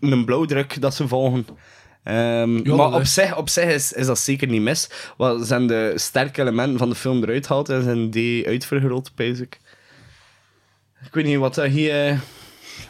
[0.00, 1.46] een blauwdruk dat ze volgen.
[2.06, 4.88] Ehm, Ja, maar op zich, op zich is, is dat zeker niet mis.
[5.16, 9.58] Wat zijn de sterke elementen van de film eruit gehaald en zijn die uitvergroot, basic.
[11.06, 12.06] Ik weet niet wat dat hier...
[12.08, 12.18] eh,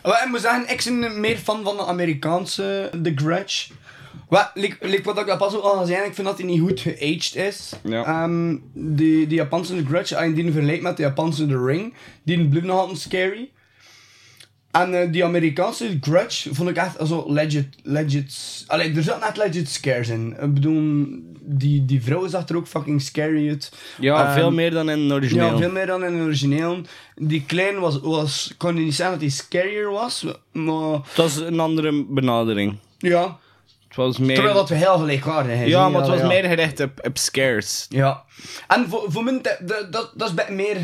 [0.02, 3.72] Wel, ik moet zeggen, ik ben meer fan van de Amerikaanse The Grudge.
[4.28, 6.80] Wat, like, like wat ik pas ook al zei, ik vind dat hij niet goed
[6.80, 7.72] geaged is.
[7.84, 8.04] Ja.
[8.04, 11.94] Ehm, die, die Japanse The Grudge, als je die vergelijkt met de Japanse The Ring,
[12.22, 13.50] die blijft nog altijd scary.
[14.80, 18.64] En eh, die Amerikaanse Grudge vond ik echt zo legit, legit...
[18.66, 20.36] Allee, er zat net legit scares in.
[20.40, 21.06] Ik bedoel,
[21.40, 23.72] die, die vrouw zag er ook fucking scary uit.
[24.00, 25.50] ja, Ehm, veel meer dan in het origineel.
[25.50, 26.80] Ja, veel meer dan in het origineel.
[27.14, 31.60] Die klein was, was kon niet zeggen dat hij scarier was, maar Het was een
[31.60, 32.76] andere benadering.
[32.98, 33.38] ja.
[33.88, 34.34] Het was meer...
[34.34, 35.68] Terwijl dat we heel gelijkwaardig zijn.
[35.68, 36.26] Ja, maar het was ja.
[36.26, 37.86] meer gericht op, op scares.
[37.88, 38.22] Ja.
[38.68, 40.76] En voor, voor mij, dat, dat, dat, dat is bij meer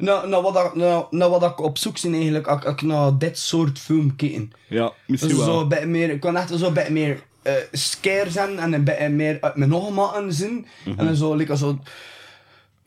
[0.00, 3.18] naar, naar, wat, ik- naar, naar wat ik op zoek ben eigenlijk, als ik naar
[3.18, 4.52] dit soort film kijken.
[4.68, 5.46] Ja, misschien is wel.
[5.46, 9.08] zo bij meer, ik kan echt zo bij meer eh scare zijn en een beetje
[9.08, 10.66] meer uit mijn ogen maken zien.
[10.84, 10.98] Mhm.
[10.98, 11.78] En dan zo, like, zo,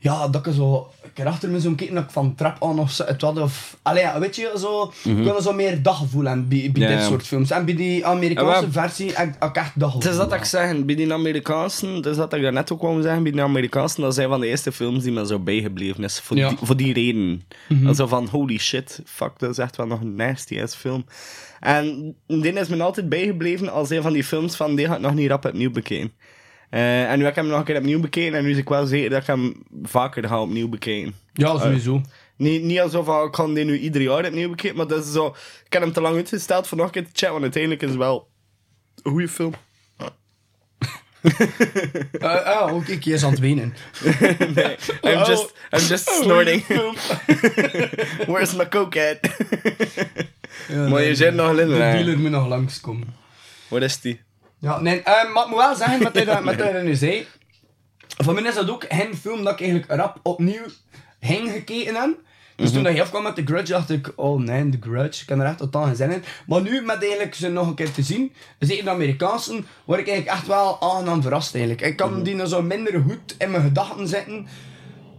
[0.04, 2.80] ja, dat ik zo, ik keer achter me zo'n kijken dat ik van trap aan
[2.80, 6.28] of zo, het wat of, allee, ja, weet je, zo, ik kan zo meer daggevoel
[6.28, 6.98] aan bij, bij Mhm.
[6.98, 7.52] Dit soort films.
[7.52, 10.02] En bij die Amerikaanse Ja, maar- versie heb ik echt daggevoel.
[10.02, 13.02] Het is dat ik zeg, bij die Amerikaansen, het is dat ik daarnet ook wou
[13.02, 16.20] zeggen, bij die Amerikaansen, dat zijn van de eerste films die me zo bijgebleven is.
[16.20, 16.50] Voor, Ja.
[16.50, 17.44] die, voor die reden.
[17.70, 21.06] Dat zo van, holy shit, fuck, dat is echt wel nog een nasty ass film.
[21.60, 25.02] En die is me altijd bijgebleven als een van die films van, die ga ik
[25.02, 26.12] nog niet rap opnieuw bekijken.
[26.74, 28.70] Eh, en nu heb ik hem nog een keer opnieuw bekeken en nu is ik
[28.70, 31.16] wel zeker dat ik hem vaker ga opnieuw bekijken.
[31.34, 32.02] Ja, sowieso.
[32.38, 35.36] Niet, niet alsof ik kan die nu ieder jaar opnieuw bekijken, maar dat is zo...
[35.66, 37.90] Ik heb hem te lang uitgesteld voor nog een keer te checken, want uiteindelijk is
[37.90, 38.28] het wel
[39.02, 39.54] een goede film.
[42.20, 43.74] Eh, ah, ook ik is aan het wenen.
[44.56, 45.28] nee, I'm Oh.
[45.28, 46.66] just, I'm just snorting.
[48.28, 49.30] Where's my coke at?
[50.90, 53.16] maar je zit nog De in dealer moet nog langskomen.
[53.68, 54.22] Waar is die?
[54.63, 57.28] Ja, nee, eh, maar ik moet wel zeggen, met wat met wat je nu zei,
[58.17, 60.65] voor mij is dat ook geen film dat ik eigenlijk rap opnieuw
[61.19, 62.17] heen gekeken heb.
[62.56, 65.28] Dus toen dat je afkwam met The Grudge, dacht ik, oh nee, The Grudge, ik
[65.28, 66.23] kan er echt totaal geen zin in.
[66.47, 70.08] Maar nu, met eigenlijk ze nog een keer te zien, zeker de Amerikaanse, word ik
[70.08, 71.86] eigenlijk echt wel aangenaam verrast eigenlijk.
[71.86, 74.47] Ik kan die nou zo minder goed in mijn gedachten zitten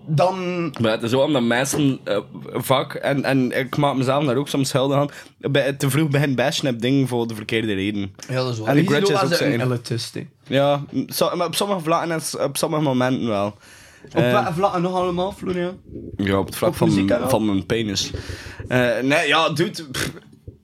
[0.07, 0.69] dan...
[0.81, 2.19] Maar het is zo omdat mensen eh,
[2.53, 6.35] vaak, en, en ik maak mezelf daar ook soms schuldig aan, bij, te vroeg begin
[6.35, 8.14] bashen op dingen voor de verkeerde reden.
[8.29, 8.67] Ja, dat is wel.
[8.69, 9.61] En Die Grudge zien is wel ook zijn.
[9.61, 10.17] elitist.
[10.47, 13.47] Ja, so- maar op sommige vlakken en op sommige momenten wel.
[13.47, 15.77] Op Eh, welke vlakken nog allemaal, Florian?
[16.17, 18.11] Ja, op het vlak Op van, van mijn penis.
[18.69, 19.85] Eh, nee, ja, dude.
[19.90, 20.11] pff,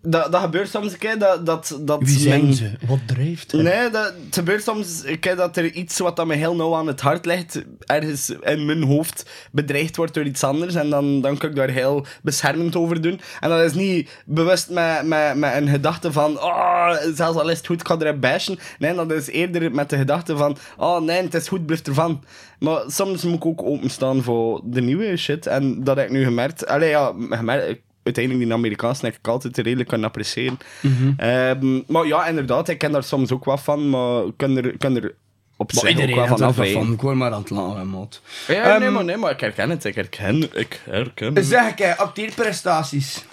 [0.02, 1.46] dat, dat gebeurt soms een keer dat...
[1.46, 3.62] dat, dat mijn- Wat drijft hen?
[3.62, 6.74] Nee, dat, het gebeurt soms een keer dat er iets wat dat me heel nauw
[6.74, 10.74] aan het hart ligt, ergens in mijn hoofd bedreigd wordt door iets anders.
[10.74, 13.20] En dan, dan kan ik daar heel beschermend over doen.
[13.40, 17.56] En dat is niet bewust met, met, met een gedachte van, oh, zelfs al is
[17.56, 18.58] het goed, ik ga er bashen.
[18.78, 22.24] Nee, dat is eerder met de gedachte van, oh nee, het is goed, blijf ervan.
[22.58, 25.46] Maar soms moet ik ook openstaan voor de nieuwe shit.
[25.46, 26.66] En dat heb ik nu gemerkt.
[26.66, 30.58] Allee, ja, gemerkt uiteindelijk die Amerikaanse heb ik altijd redelijk kunnen appreciëren.
[31.16, 34.76] Ehm, maar ja, inderdaad, ik ken daar soms ook wat van, maar ik kan er,
[34.78, 35.14] kan er
[35.56, 36.82] op Maar zich ook wel van afwijken.
[36.82, 36.92] van.
[36.92, 38.08] Ik word maar aan het lachen.
[38.46, 39.84] Ja, nee, Ehm, maar, nee, maar ik herken het.
[39.84, 41.44] Ik herken, ik herken.
[41.44, 43.24] Zeg ik, acteerprestaties.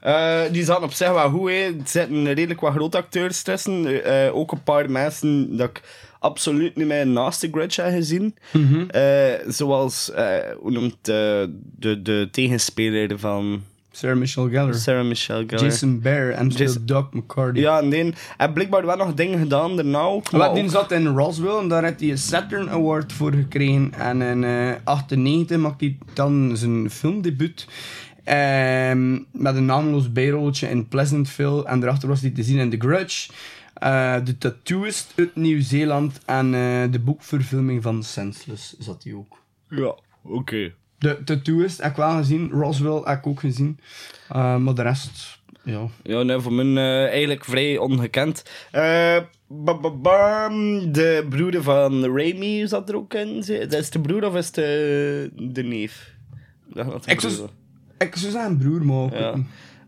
[0.00, 1.54] Eh, die zaten op zich wel goed, hè.
[1.54, 4.04] Er zitten redelijk wat grote acteurs tussen.
[4.04, 5.80] Eh, ook een paar mensen dat ik
[6.18, 8.36] absoluut niet meer naast de Grudge heb gezien.
[8.90, 10.10] Eh, zoals,
[10.58, 13.62] hoe noemt de, de, de tegenspeler van
[13.98, 14.74] Sarah Michelle Gellar.
[14.74, 15.64] Sarah Michelle Gellar?
[15.64, 17.60] Jason Bear en Jason- speelt Doc McCarty.
[17.60, 20.30] Ja, en die heeft blijkbaar wel nog dingen gedaan daarna ook.
[20.32, 23.92] maar Wat die zat in Roswell en daar heeft hij een Saturn Award voor gekregen.
[23.94, 27.66] En in eh 98 maakte hij dan zijn filmdebuut.
[28.24, 31.64] Ehm, met een naamloos bijrolletje in Pleasantville.
[31.64, 33.30] En daarachter was hij te zien in The Grudge.
[33.74, 36.20] eh The Tattooist uit Nieuw-Zeeland.
[36.26, 39.36] En eh, de boekverfilming van Senseless zat hij ook.
[39.68, 40.72] Ja, oké.
[40.98, 42.50] De Tattooist heb ik wel gezien.
[42.50, 43.78] Roswell heb ik ook gezien.
[44.28, 45.86] Eh, maar de rest, ja.
[46.02, 46.64] Ja, nee, voor mij
[47.04, 48.42] eh, eigenlijk vrij ongekend.
[48.70, 53.34] Eh, ba- ba- bam, de broeder van Raimi zat er ook in.
[53.46, 56.14] Dat is de broer of is het de, de neef?
[56.68, 57.48] Ik dat het zou-
[58.12, 59.18] zeggen broer, maar...
[59.20, 59.34] Ja.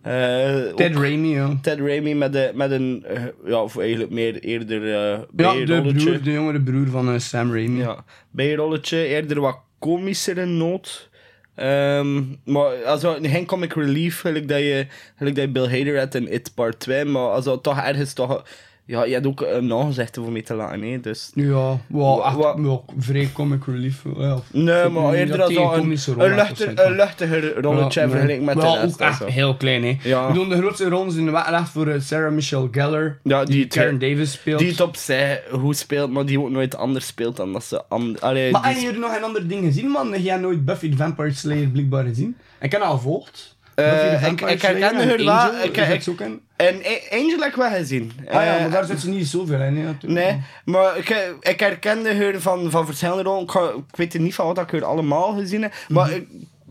[0.03, 1.59] Eh, Ted ook Raimi, ja.
[1.63, 5.93] Ted Raimi met, de, met een, eh, ja, of eigenlijk meer eerder eh Ja, de,
[5.95, 7.79] broer, de jongere broer van eh, Sam Raimi.
[7.79, 11.09] Ja, bijrolletje, eerder wat komischer in noot.
[11.55, 16.15] Ehm, maar also, geen comic relief, gelijk dat je, gelijk dat je Bill Hader hebt
[16.15, 18.45] in It Part 2, maar also, toch ergens toch...
[18.91, 21.31] Ja, je hebt ook een nagezegde voor mee te laten, hè, dus...
[21.35, 24.03] Ja, wel, echt, wa- wel vrij comic relief.
[24.17, 24.39] Ja.
[24.53, 25.81] Nee, maar eerder als een,
[26.21, 28.93] een, luchter, een luchtiger rolletje Ja, vergeleken met wel de rest.
[28.95, 29.97] ook echt heel klein, hè.
[30.03, 30.23] Ja.
[30.27, 33.55] Ik bedoel, de grootste rol in de weggelegd voor eh, Sarah Michelle Gellar, Ja, die,
[33.55, 34.59] die Karen Davis speelt.
[34.59, 37.83] Die het op zij goed speelt, maar die ook nooit anders speelt dan dat ze...
[37.89, 40.13] And, allee, maar heb je er nog een ander ding gezien, man?
[40.13, 42.37] Heb jij nooit Buffy the Vampire Slayer blijkbaar gezien?
[42.61, 43.59] Ik heb al gevolgd.
[43.81, 45.17] Eh, ik- ik herken Slayer en haar
[45.53, 45.77] wel, ik-?
[46.57, 48.13] En A- Angel heb ik wel gezien.
[48.29, 49.97] Ah ja, Eh, maar daar zit ze niet zoveel in.
[50.03, 53.43] Nee, maar ik, ik herkende haar van, van verschillende rollen.
[53.43, 55.73] Ik, weet niet van wat ik haar allemaal gezien heb.
[55.89, 56.21] Maar Mhm.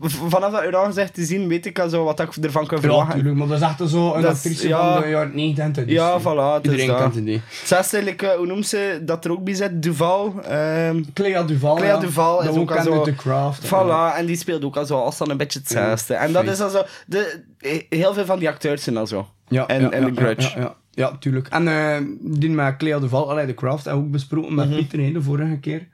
[0.02, 2.82] Vanaf dat u gezegd te zien, weet ik al zo wat ik ervan kan Ja,
[2.82, 3.08] verwachten.
[3.08, 4.92] natuurlijk, maar dat is echt zo een Dat actrice ja.
[4.92, 5.84] van de jaren 90.
[5.84, 6.98] Dus Ja, voilà, het is Iedereen dat.
[6.98, 7.40] kent het die.
[7.70, 9.82] Eigenlijk, eh, hoe noemt ze dat er ook bij zit?
[9.82, 10.34] Duval.
[10.42, 11.74] ehm Clea Duval.
[11.76, 11.96] Clea ja.
[11.98, 13.66] Duval is ook al zo- The Craft.
[13.66, 16.14] Voilà, en die speelt ook al zo als dan een beetje hetzelfde.
[16.14, 16.82] en dat is al zo...
[17.06, 17.40] De,
[17.88, 19.28] heel veel van die acteurs zijn al zo.
[19.48, 20.48] Ja, En- ja, en ja, The Grudge.
[20.48, 20.74] Ja, ja, ja,
[21.10, 21.48] ja, tuurlijk.
[21.48, 24.98] En eh, die met Clea de Val, allee, de Craft, we ook besproken met Pieter
[25.00, 25.86] hè, de vorige keer.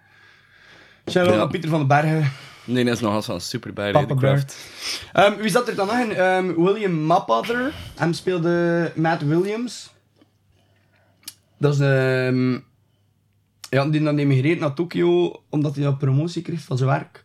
[1.11, 1.47] Shout-out Ja.
[1.47, 2.33] Pieter van den Bergen,
[2.67, 3.93] Nee, dat is nog als van super bij.
[5.13, 6.13] Ehm, wie zat er dan nog in?
[6.13, 7.73] Ehm, William Mapother.
[7.95, 9.91] Hem speelde Matt Williams.
[11.59, 12.59] Dat is ehm
[13.71, 17.25] ja, die dan emigreert naar Tokio omdat hij dat promotie kreeg van zijn werk.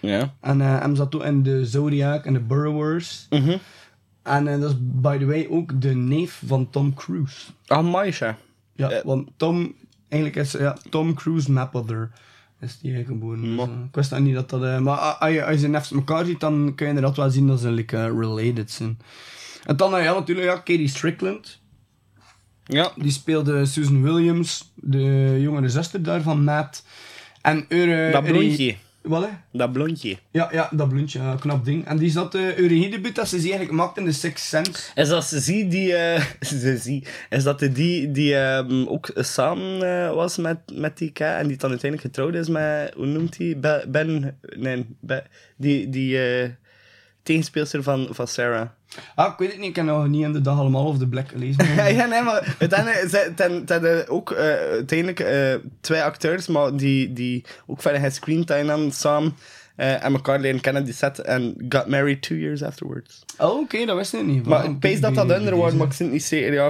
[0.00, 0.34] Ja.
[0.40, 3.26] En eh, hem zat ook in de Zodiac en de Burrowers.
[3.30, 3.56] Mhm.
[4.22, 7.46] En eh, dat is, by the way, ook de neef van Tom Cruise.
[7.66, 8.36] Ah, Maisha.
[8.72, 9.04] Ja, Eh.
[9.04, 9.74] want Tom,
[10.08, 12.10] eigenlijk is ja, Tom Cruise Mapother
[12.60, 13.42] is die geboren.
[13.42, 14.62] Dus, eh, ik wist dat niet dat dat...
[14.62, 17.16] eh, maar a- als je, als je ze naast elkaar ziet, dan kun je inderdaad
[17.16, 18.98] wel zien dat ze like, eh, related zijn.
[19.64, 21.60] En dan ja, natuurlijk ja, Katie Strickland.
[22.64, 22.92] Ja.
[22.96, 26.84] Die speelde Susan Williams, de jongere zuster daar van Matt.
[27.42, 28.10] En Eure...
[28.12, 28.76] Dat blondje.
[29.08, 29.28] Wat hè?
[29.52, 30.16] Dat blondje.
[30.30, 31.86] Ja, ja, dat blondje, ja, knap ding.
[31.86, 34.72] En die zat uh, Eurige dat ze eigenlijk maakte in The Sixth Sense.
[34.94, 35.94] Is dat ze zie die...
[35.94, 36.24] eh,
[36.60, 41.10] ze zie, is dat de die die ehm, ook samen eh, was met, met die
[41.12, 42.92] K en die dan uiteindelijk getrouwd is met...
[42.94, 43.58] Hoe noemt hij?
[43.60, 44.38] Be- Ben...
[44.56, 45.24] Nee, Be-
[45.56, 45.88] die...
[45.88, 46.48] die eh,
[47.28, 48.68] tegenspeelster van, van Sarah.
[49.14, 51.08] Ah, ik weet het niet, ik heb nog niet in de dag allemaal of de
[51.08, 51.74] Black gelezen.
[51.94, 56.76] ja, nee, maar uiteindelijk zijn ten, ten, eh, ook eh, uiteindelijk eh, twee acteurs, maar
[56.76, 59.36] die, die ook verder geen screentime hadden samen
[59.76, 63.24] en elkaar leren kennen die set en got married two years afterwards.
[63.38, 64.46] Oh, oké, dat wist ik niet.
[64.46, 66.52] Maar ik pees dat dat was, die- maar ik zit niet zeker.
[66.52, 66.66] Ja,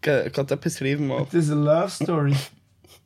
[0.00, 1.18] ik, ik had het opgeschreven, maar...
[1.18, 2.34] Het is een love story.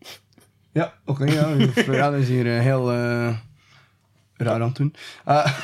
[0.78, 1.56] ja, oké, ja.
[1.74, 2.90] Florian is hier eh, heel
[4.36, 4.94] raar aan het doen.
[5.24, 5.62] Ah,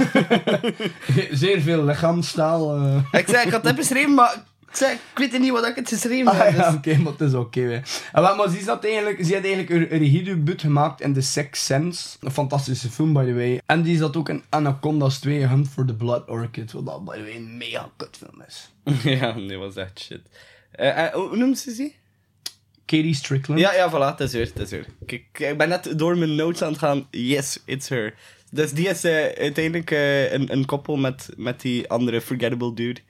[1.30, 2.76] zeer veel lichaamstaal.
[2.76, 3.20] eh.
[3.20, 5.88] Ik zei, ik had het opgeschreven, maar ik zei, ik weet niet wat ik het
[5.88, 6.54] geschreven Ah, heb.
[6.54, 7.82] ja, dus- oké, maar het is oké.
[8.12, 11.64] En wat- maar ze, zat eigenlijk, ze had eigenlijk een, regiedebuut gemaakt in The Sixth
[11.64, 12.16] Sense.
[12.20, 13.60] Een fantastische film, by the way.
[13.66, 16.72] En die zat ook in Anaconda's 2, Hunt for the Blood Orchid.
[16.72, 18.70] Wat dat, by the way, een mega kutfilm is.
[19.20, 20.20] ja, nee, was echt shit.
[20.72, 22.00] Eh, eh, hoe noemt ze die?
[22.86, 23.60] Katie Strickland.
[23.60, 24.86] Ja, ja, voilà, het is weer, het is weer.
[25.06, 27.06] Kijk, ik ben net door mijn notes aan het gaan.
[27.10, 28.14] Yes, it's her.
[28.54, 33.00] Dus die is eh, uiteindelijk eh, een, een koppel met, met die andere forgettable dude.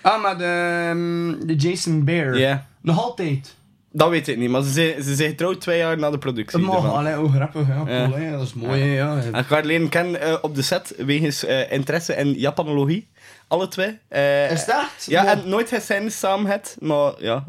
[0.00, 2.38] Ah, maar de, ehm, de Jason Bear.
[2.38, 2.66] Ja.
[2.80, 3.54] Nog altijd.
[3.92, 6.58] Dat weet ik niet, maar ze zijn, ze zijn getrouwd twee jaar na de productie.
[6.58, 7.66] Dat mag, allee, hoe grappig.
[7.68, 8.06] Ja, Ja.
[8.08, 8.30] cool, hè.
[8.30, 9.20] Dat is mooi, hè, ja.
[9.22, 13.08] En ik had leren kennen eh, op de set wegens interesse in Japanologie.
[13.48, 13.98] Alle twee.
[14.08, 15.04] Eh, Is dat?
[15.06, 17.44] Ja, en nooit zijn samen het, maar ja.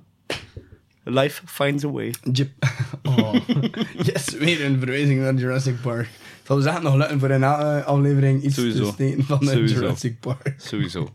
[1.03, 2.13] Life finds a way.
[2.31, 2.49] Jip.
[3.03, 3.33] Oh.
[4.13, 6.09] yes, weer een verwijzing naar Jurassic Park.
[6.45, 8.85] Zal dus echt nog lukken voor een uh, aflevering iets Sowieso.
[8.85, 9.73] te steken van de Sowieso.
[9.73, 10.53] Jurassic Park.
[10.57, 11.09] Sowieso.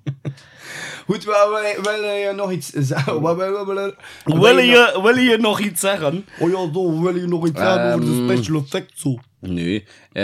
[1.07, 3.21] Goed, wil, wil, wil je nog iets zeggen?
[3.21, 6.27] Wat wil, wil, wil, wil, je, wil je nog iets zeggen?
[6.39, 9.01] Oh ja, zo, wil je nog iets zeggen over de Ehm, special effects?
[9.01, 9.19] Zo.
[9.41, 9.85] Nee.
[10.13, 10.23] eh,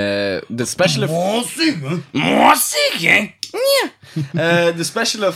[0.48, 1.48] de special effects...
[2.12, 3.34] Oh, zeg, hè.
[4.34, 5.28] Eh, de special.
[5.28, 5.32] Oh,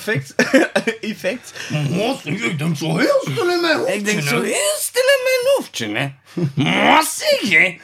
[2.23, 3.95] zeg, ik denk zo heel stil in mijn hoofd.
[3.95, 6.09] Ik denk zo heel stil in mijn hoofdje, hè.
[6.55, 7.79] Mooi zeg, hè?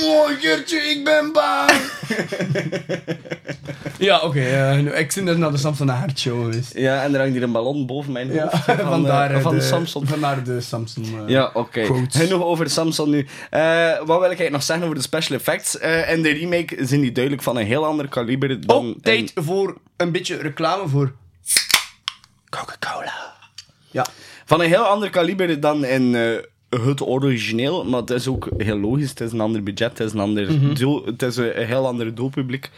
[0.00, 1.70] Mooi, Geertje, ik ben bang.
[3.98, 4.40] Ja, oké.
[4.40, 6.74] eh, nu, ik zie dus naar de Samson Haart show geweest.
[6.74, 8.64] Ja, en er hangt hier een ballon boven mijn Ja, hoofd.
[8.64, 10.06] Van, vandaar, eh, eh, van de, Samson.
[10.06, 11.04] Vandaar de Samson.
[11.04, 11.82] eh, Ja, oké.
[11.82, 12.22] quotes.
[12.22, 13.26] Genoeg over Samsung nu.
[13.50, 13.60] Eh,
[13.98, 15.78] wat wil ik eigenlijk nog zeggen over de special effects?
[15.78, 18.76] Eh in de remake zijn die duidelijk van een heel ander kaliber dan...
[18.86, 21.12] Oh, tijd voor een beetje reclame voor
[22.48, 23.32] Coca-Cola.
[23.90, 24.06] Ja.
[24.44, 26.22] Van een heel ander kaliber dan in eh,
[26.80, 27.84] het origineel.
[27.84, 29.10] Maar het is ook heel logisch.
[29.10, 29.98] Het is een ander budget.
[29.98, 30.74] Het is een ander Mhm.
[30.74, 31.04] doel.
[31.04, 32.70] Het is een, een heel ander doelpubliek.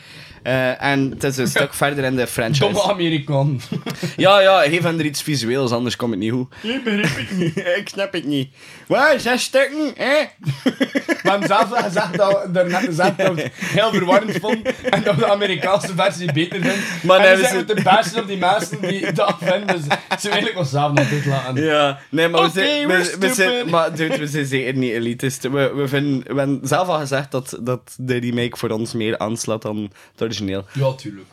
[0.45, 2.61] Eh, en het is een stuk verder in de franchise.
[2.61, 3.61] Domme Amerikaan.
[4.17, 6.55] Ja, ja, geef hen er iets visueels, anders komt het niet goed.
[6.63, 7.57] Ik begrijp het niet.
[7.81, 8.49] ik snap het niet.
[8.87, 10.25] Wat, zes stukken, hè?
[10.63, 14.37] We hebben zelf al gezegd dat we er net gezegd dat we het heel verwarrend
[14.41, 16.83] vond en dat we de Amerikaanse versie beter vinden.
[17.03, 19.67] Maar en nee, we zijn de bashen op die mensen die dat vinden.
[19.67, 21.65] Dus ze ik wel zelf nog dit laten.
[21.65, 25.43] Ja, nee, maar we, zijn, we, we zijn, maar dude, we zijn zeker niet elitist.
[25.43, 29.19] We, we, vinden, we hebben zelf al gezegd dat, dat de remake voor ons meer
[29.19, 30.65] aanslaat dan het origineel.
[30.73, 31.27] Ja, tuurlijk.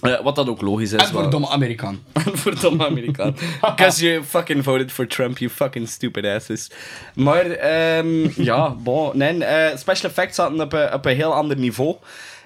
[0.00, 1.00] Eh, wat dat ook logisch is.
[1.00, 1.98] En voor maar- domme Amerikaan.
[2.24, 3.36] En voor domme Amerikaan.
[3.60, 6.70] Because you fucking voted for Trump, you fucking stupid asses.
[7.14, 9.10] Maar, ehm, ja, bon.
[9.18, 11.96] Nee, eh, special effects zaten op, een- op een heel ander niveau.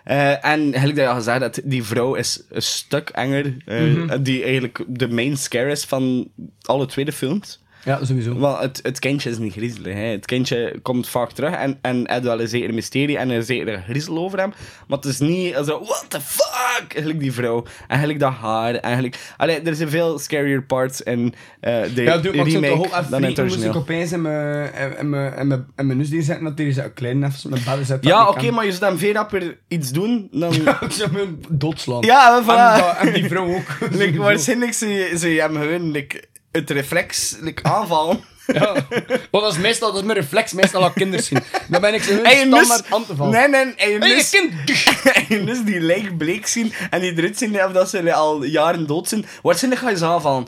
[0.04, 3.56] Eh, en eigenlijk dat je al gezegd hebt, die vrouw is een stuk enger.
[3.66, 6.30] eh, Die eigenlijk de main scare is van
[6.62, 7.60] alle tweede films.
[7.84, 8.38] Ja, sowieso.
[8.40, 9.94] Wel, het, het kindje is niet griezelig.
[9.94, 10.00] Hè.
[10.00, 13.82] Het kindje komt vaak terug en, en heeft wel een zekere mysterie en een zekere
[13.88, 14.52] griezel over hem.
[14.88, 16.84] Maar het is niet zo, what the fuck?
[16.88, 17.64] Eigenlijk die vrouw.
[17.88, 18.74] Eigenlijk dat haar.
[18.74, 19.16] Eigenlijk...
[19.36, 22.72] Allee, er zijn veel scarier parts in eh de Ja, doe, maar ik zou toch
[22.72, 24.70] remake ook even dan in moest ik opeens in mijn,
[25.10, 28.04] mijn, mijn, mijn neus zetten, dat is een klein even met bellen zet.
[28.04, 30.52] Ja, oké, maar je zou dan veel rapper iets doen, dan...
[30.80, 32.02] Ik zou hem doodslaan.
[32.02, 32.46] Ja, voilà.
[32.46, 33.78] dat- en die vrouw ook.
[33.98, 38.20] Like, waarschijnlijk zie je, hem gewoon like, het reflex like, aanvallen.
[38.52, 38.72] Ja.
[39.30, 41.42] Want dat is meestal, dat is mijn reflex, meestal al kinderen zien.
[41.68, 43.32] Dan ben ik ze hun standaard aan te vallen.
[43.32, 44.52] Nee, nee, en je Hey, nus- kind!
[45.16, 48.44] en je nus die lijk bleek zien en die eruit zien of dat ze al
[48.44, 49.26] jaren dood zijn.
[49.42, 50.46] Waarschijnlijk ga je ze aanvallen.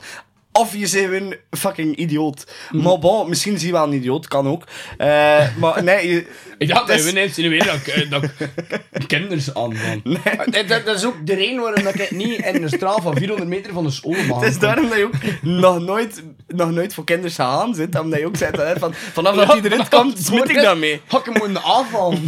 [0.53, 2.53] Of je bent een fucking idioot.
[2.71, 4.63] Maar bon, misschien zie je wel een idioot, kan ook.
[4.97, 6.25] Eh, maar nee, je,
[6.63, 10.01] Ik dacht dat je insinueerde dat ik, dat ik kinders aanval.
[10.45, 13.15] Dat, dat, dat is ook de reden waarom dat ik niet in een straal van
[13.15, 14.39] 400 meter van de school mag.
[14.39, 17.99] Het is daarom dat je ook nog nooit, nog nooit voor kinderen gegaan zit.
[17.99, 21.01] Omdat je ook zei, dat, hè, van, vanaf dat hij eruit komt, smit ik daarmee.
[21.07, 22.25] Ga ik hem moeten aanvallen.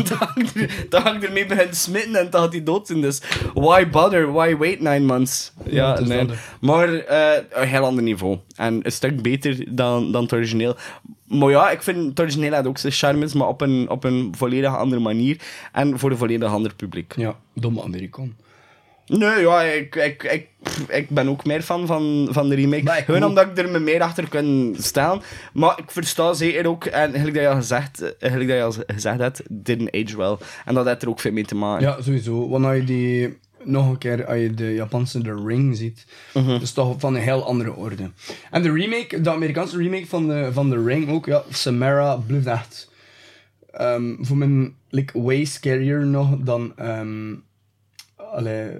[0.89, 3.01] Dan ga ik ermee beginnen te smitten en dan gaat hij dood zijn.
[3.01, 3.21] Dus
[3.53, 4.32] why bother?
[4.32, 5.51] Why wait nine months?
[5.65, 6.26] Ja, nee.
[6.26, 6.36] dat.
[6.61, 8.14] Maar eh, een heel ander niveau.
[8.55, 10.76] En een stuk beter dan, dan het origineel.
[11.28, 14.34] Maar ja, ik vind het origineel had ook zijn charmes, maar op een, op een
[14.38, 15.38] volledig andere manier.
[15.72, 17.13] En voor een volledig ander publiek.
[17.16, 18.36] Ja, domme Amerikaan.
[19.07, 20.47] Nee, ja, ik, ik, ik,
[20.88, 22.84] ik ben ook meer fan van, van de remake.
[22.84, 25.22] Maar Gewoon omdat ik er me meer achter kan stellen.
[25.53, 28.74] Maar ik versta zeker ook, en gelijk dat je al gezegd, gelijk dat je al
[28.88, 30.38] gezegd hebt, didn't age well.
[30.66, 31.88] En dat heeft er ook veel mee te maken.
[31.88, 32.49] Ja, sowieso.
[32.49, 36.47] Want als je die nog een keer, als je de Japanse The Ring ziet, Mhm.
[36.47, 38.11] dat is toch van een heel andere orde.
[38.51, 42.45] En de remake, de Amerikaanse remake van de, van The Ring ook, ja, Samara blijft
[42.45, 42.91] echt
[43.72, 46.74] ehm, voor mij like, way scarier nog dan,
[48.16, 48.72] allee,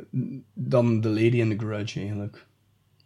[0.54, 2.46] dan The Lady in the Grudge eigenlijk.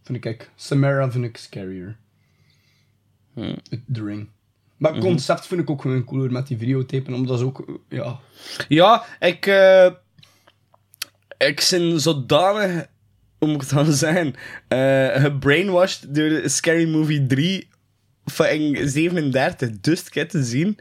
[0.03, 1.97] Vind ik, ik Samara vind ik scarier.
[3.33, 3.55] Hmm.
[3.93, 4.27] The Ring.
[4.77, 7.79] Maar het concept vind ik ook gewoon cooler met die videotapen, omdat dat is ook,
[7.89, 8.19] ja...
[8.67, 9.45] Ja, ik...
[9.45, 9.91] eh
[11.47, 12.85] ik ben zodanig...
[13.37, 14.35] Hoe moet ik het dan zeggen?
[14.67, 17.67] eh gebrainwashed door de Scary Movie 3
[18.25, 20.77] van 37 dus keer te zien.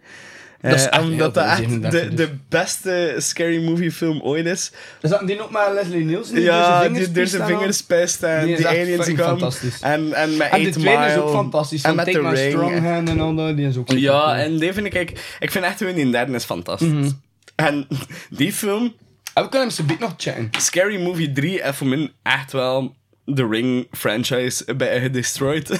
[0.60, 4.46] Dat is Eh, echt omdat dat echt 37 de, de beste Scary Movie film ooit
[4.46, 4.72] is.
[5.00, 6.34] Is dat die ook met Leslie Nielsen?
[6.34, 9.80] die Ja, zijn die door zijn vingers pest en Die aliens fantastisch.
[9.80, 11.82] En, en met En de 8 tweede is ook Mile fantastisch.
[11.82, 12.52] En met Take The My Ring.
[12.52, 13.56] Strong Hand en al dat.
[13.56, 14.32] Die is ook super Ja, cool.
[14.34, 14.94] en die vind ik...
[15.38, 16.88] Ik, vind echt gewoon die derde is fantastisch.
[16.88, 17.08] Mhm.
[17.54, 17.86] En
[18.30, 18.94] die film...
[19.38, 20.48] En we kunnen hem zo nog chatten.
[20.58, 25.70] Scary Movie 3 heeft voor mij echt wel de Ring franchise bij gedestroyed.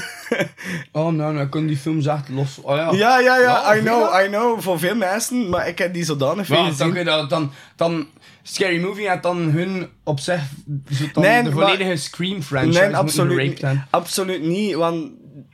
[0.92, 2.59] Oh, nou, nou, ik kon die films echt los.
[2.62, 2.90] Oh ja.
[2.92, 4.61] ja, ja, ja, Ja, I know, veel, I know.
[4.61, 6.90] Voor veel mensen, maar ik heb die zodanig veel Ja, dan, gezien.
[6.90, 8.06] kun je dat, dan, dan
[8.42, 10.40] Scary Movie had dan hun op zich
[11.12, 13.64] dan Nee, de maar- volledige Scream franchise Nee, absoluut niet.
[13.90, 15.11] Absoluut niet, want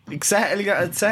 [0.08, 1.02] ik zeg eigenlijk het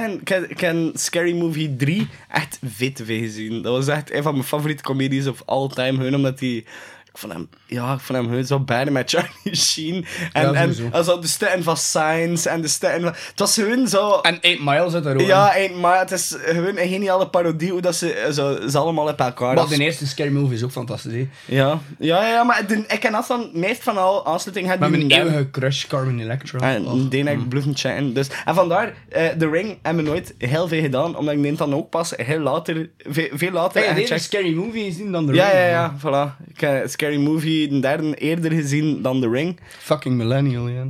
[0.50, 3.62] ik heb, Scary Movie 3 echt vet veel gezien.
[3.62, 6.64] Dat was echt een van mijn favoriete comedies of all time, gewoon omdat die...
[7.12, 10.06] Ik vond hem, ja, ik vond hem gewoon zo bijna met Charlie Sheen.
[10.32, 13.12] En, Ja, en, en zo de stukken van Science en de stukken van...
[13.12, 14.18] Het was gewoon zo...
[14.20, 17.70] En 8 Mile zit daar ook Ja, en, maar het is gewoon een geniale parodie
[17.70, 19.54] hoe dat ze, eh, zo, ze allemaal op elkaar.
[19.54, 21.28] Maar de eerste Scary Movie is ook fantastisch, hè.
[21.44, 21.78] ja.
[21.98, 25.06] Ja, ja, ja, maar de, ik ken afstand meest van al aansluiting had Met die
[25.06, 26.74] mijn eeuwige crush, Carmen Electra.
[26.74, 27.10] En Oh.
[27.10, 28.14] die ik bluffen chatten.
[28.14, 31.56] Dus, en vandaar, eh The Ring hebben we nooit heel veel gedaan, omdat ik neem
[31.56, 34.18] dan ook pas heel later, veel, veel later heb deze.
[34.18, 35.58] Scary Movie gezien dan de Ja, Ring?
[35.58, 36.44] ja, ja, voilà.
[36.54, 39.58] Ik heb Scary Movie een derde eerder gezien dan The Ring.
[39.78, 40.86] Fucking millennial, ja.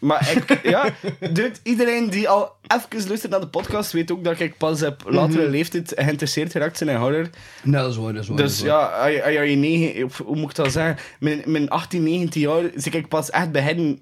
[0.00, 4.40] Maar ik, ja, dude, iedereen die al even luistert naar de podcast weet ook dat
[4.40, 7.28] ik pas op latere leeftijd geïnteresseerd geraakt ben in horror.
[7.62, 8.36] Nee, dat is waar, dat is waar.
[8.36, 10.96] Dus ja, als je- negen, hoe moet ik dat zeggen?
[11.20, 14.00] Mijn, mijn 18, 19 jaar zit ik pas echt beginnen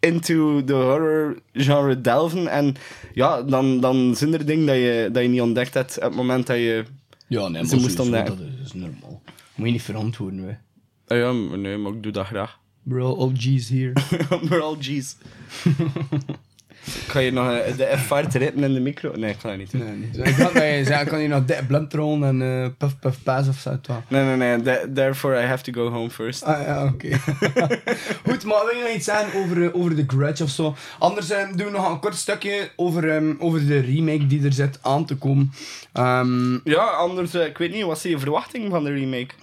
[0.00, 2.46] into the horror genre delven.
[2.48, 2.74] En
[3.14, 6.14] ja, dan, dan zijn er dingen dat je, dat je niet ontdekt hebt op het
[6.14, 6.84] moment dat je...
[7.26, 9.21] Ja, nee, Ze moest is, dat is normaal.
[9.62, 10.54] Moet je niet verantwoorden, we.
[11.06, 12.58] Ah ja, maar nee, maar ik doe dat graag.
[12.82, 13.92] Bro, all G's hier.
[14.48, 15.16] maar al G's.
[17.12, 19.12] Kan je nog eh, de F5 rippen in de micro?
[19.16, 19.84] Nee, ik ga dat niet doen.
[19.84, 20.16] nee, niet.
[20.28, 23.22] Ik dacht dat je zei, kan je nog dik blunt rollen en eh puff puff
[23.22, 23.78] pass of zo.
[24.08, 24.62] Nee, nee, nee.
[24.62, 26.42] Th- therefore, I have to go home first.
[26.42, 27.08] Ah ja, oké.
[28.28, 30.74] Goed, maar wil je nog iets zeggen over, eh, over The Grudge of zo?
[30.98, 34.52] Anders eh, doen we nog een kort stukje over, ehm, over de remake die er
[34.52, 35.52] zit aan te komen.
[35.92, 39.34] Ehm, Ja, anders, eh, ik weet niet, wat is je verwachting van de remake?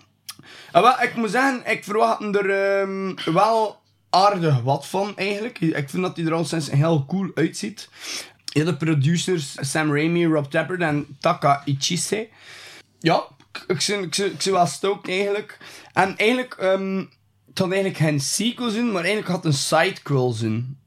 [0.72, 5.60] Ah, ik moet zeggen, ik verwacht er ehm, wel aardig wat van eigenlijk.
[5.60, 7.90] Ik vind dat hij er al sinds heel cool uitziet.
[8.46, 12.28] De producers Sam Raimi, Rob Tappert en Taka Ichise.
[13.00, 13.24] Ja,
[13.68, 15.58] ik, zie, ik, ik wel stoked eigenlijk.
[15.94, 17.04] En eigenlijk, ehm
[17.60, 20.79] het eigenlijk geen sequel zijn, maar eigenlijk had een sidequel zijn.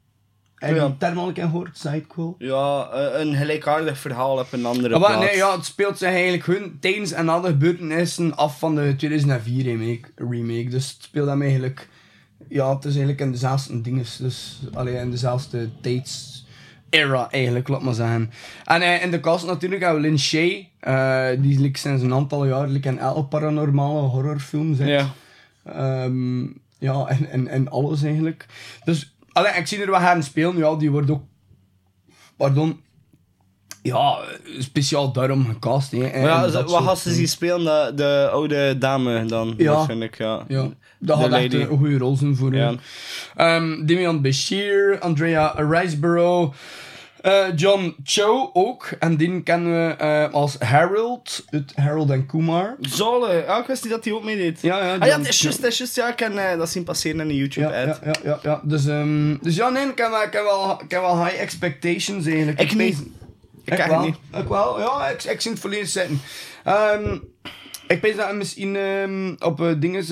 [0.66, 2.34] Heb je al een keer gehoord, sidequel?
[2.38, 5.24] Ja, eh, een gelijkaardig verhaal op een andere Ah, wel, plaats.
[5.26, 9.64] nee, ja, het speelt zich eigenlijk hun tijdens en de gebeurtenissen af van de 2004
[9.64, 10.00] remake.
[10.16, 10.68] remake.
[10.68, 11.88] Dus het speelt hem eigenlijk...
[12.48, 14.04] Ja, het is eigenlijk in dezelfde dingen.
[14.18, 16.44] Dus alleen in dezelfde tijds
[16.90, 18.30] era eigenlijk, laat maar zeggen.
[18.64, 20.68] En eh, in de cast natuurlijk hebben we Lin Shay.
[20.80, 24.88] eh, die like, sinds een aantal jaar like, in elke paranormale horrorfilm zit.
[24.88, 25.10] Ja.
[25.64, 26.42] Ehm,
[26.78, 28.46] ja, en, en, en alles eigenlijk.
[28.84, 30.56] Dus, allee, ik zie er wat gaan spelen.
[30.56, 31.22] Ja, die wordt ook...
[32.36, 32.80] Pardon.
[33.82, 34.18] Ja,
[34.58, 35.90] speciaal daarom gecast.
[35.90, 37.30] Hè, en- ja, ze- dat wat gasten die dingen.
[37.30, 39.72] spelen, de, de oude dame dan, Ja.
[39.72, 40.44] waarschijnlijk, ja.
[40.48, 40.68] Ja,
[40.98, 42.64] dat gaat echt een goede rol zijn voor Ja.
[42.66, 42.78] hem.
[43.36, 46.54] Ehm Damian Bashir, Andrea Riseborough,
[47.22, 48.90] eh, John Cho ook.
[48.98, 52.76] En die kennen we eh, als Harold, uit Harold en Kumar.
[52.80, 54.58] Zolle, ja, ik wist niet dat hij ook meedeed.
[54.62, 56.70] Ja, ja, Ah ja, het is juist, het is juist, ja, ik kan eh, dat
[56.70, 57.72] zien passeren in Ja, YouTube-ad.
[57.72, 58.60] ja, ja, ja, ja.
[58.64, 61.40] Dus, ehm, dus ja, nee, ik heb, wel- ik, heb wel, ik heb wel high
[61.40, 62.60] expectations eigenlijk.
[62.60, 62.98] Ik niet.
[63.64, 63.96] Ik Ik kan wel.
[63.98, 64.42] het niet.
[64.42, 66.20] Ik wel, ja, ik, ik zie het volledig zitten.
[66.64, 67.18] Ehm
[67.86, 70.04] ik weet dat misschien ehm, op dingen,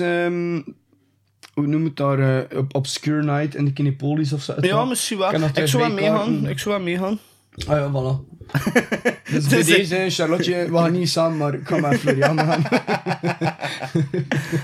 [1.53, 4.53] hoe noem het daar, eh, op Obscure Night in de Kinepolis of zo.
[4.61, 5.33] Ja, misschien wel.
[5.33, 6.47] Ik zou wel meegaan.
[6.47, 7.19] Ik zou wel meegaan.
[7.67, 8.29] Ah ja, voilà.
[9.31, 12.63] dus bij Dus, deze, Charlotte, we gaan niet samen, maar ik ga met Florian gaan.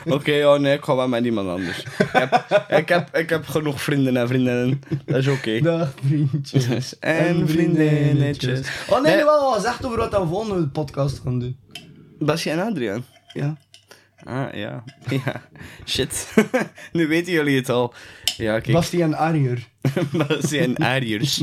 [0.16, 1.80] Oké, ja, nee, ik ga wel met iemand anders.
[1.80, 4.82] Ik heb, ik heb, ik heb genoeg vrienden en vriendinnen.
[5.06, 5.60] Dat is oké.
[5.64, 7.00] Dag vriendjes.
[7.00, 8.68] En vriendinnetjes.
[8.90, 9.24] Oh nee, Nee.
[9.24, 11.58] wel wat zegt over wat we volgende podcast gaan doen.
[12.20, 13.06] Basje en Adriaan.
[13.34, 13.58] Ja.
[14.28, 14.84] Ah, ja.
[15.26, 15.42] Ja.
[15.86, 16.34] Shit.
[16.92, 17.94] nu weten jullie het al.
[18.38, 18.72] Ja, kijk.
[18.76, 19.68] Basti en Ariër.
[20.12, 21.42] Basje en Ariërs.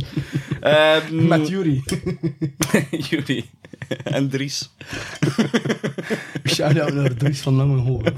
[0.61, 1.83] Ehm, Met Jury.
[3.11, 3.51] jullie.
[4.05, 4.71] En Dries.
[6.47, 8.15] Shout-out naar Dries van Langenhoven.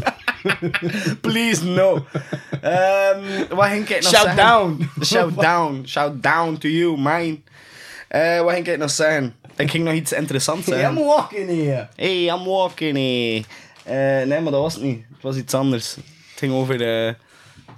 [1.20, 2.06] Please, no.
[2.60, 4.36] Ehm wat ging ik nog Shout zeggen?
[4.36, 4.90] down.
[5.04, 5.82] Shout down.
[5.86, 7.38] Shout down to you, mine.
[8.08, 9.34] Eh, wat ging ik nog zeggen?
[9.56, 10.96] Ik ging nog iets interessants Hey, zeggen.
[10.98, 11.88] I'm walking here.
[11.96, 13.42] Hey, I'm walking here.
[13.86, 13.94] Eh,
[14.26, 15.04] nee, maar dat was het niet.
[15.12, 15.94] Het was iets anders.
[15.94, 16.04] Het
[16.38, 17.14] ging over de,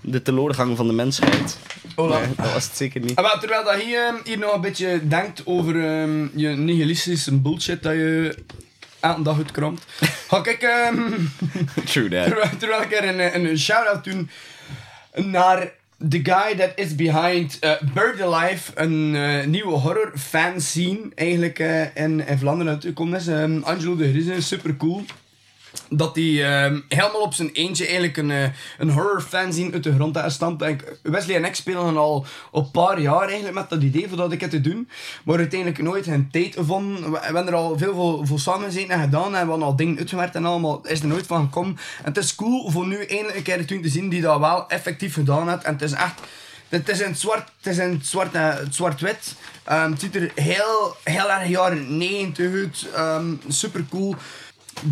[0.01, 1.59] de teleurgang van de mensheid.
[1.97, 3.17] Nee, dat was het zeker niet.
[3.17, 7.39] Ah, maar terwijl dat je ehm, hier nog een beetje denkt over ehm, je nihilistische
[7.39, 8.35] bullshit dat je
[9.01, 9.85] elke dag uitkramt,
[10.29, 11.13] ga ik ehm,
[11.91, 12.25] True that.
[12.25, 14.31] terwijl, terwijl ik er een, een shout-out doen
[15.15, 15.73] naar
[16.09, 21.97] the guy that is behind uh, Bird Alive, een eh, nieuwe horror fanscene eigenlijk eh,
[21.97, 23.27] in, in Vlaanderen uitgekomen is.
[23.27, 25.05] Ehm, Angelo de Grise, super cool.
[25.91, 28.49] Dat hij ehm, helemaal op zijn eentje eigenlijk een, eh,
[28.79, 33.27] een horror fanzine uit de grond heeft Wesley en ik spelen al een paar jaar
[33.27, 34.89] eigenlijk met dat idee voor dat ik het te doen.
[35.25, 37.11] Maar uiteindelijk nooit geen tijd gevonden.
[37.11, 39.25] We hebben er al veel voor, voor samen gezeten en gedaan.
[39.25, 40.87] En we hebben al dingen uitgewerkt en allemaal.
[40.87, 41.77] is er nooit van gekomen.
[41.99, 45.15] En het is cool voor nu eindelijk een keer te zien die dat wel effectief
[45.15, 45.65] gedaan heeft.
[45.65, 46.21] En het is echt...
[46.69, 49.35] Het is in het zwart, het is het zwart, eh, het zwart-wit.
[49.65, 52.87] Ehm, het ziet er heel, heel erg jaren 90 uit.
[52.95, 54.15] Ehm, super cool.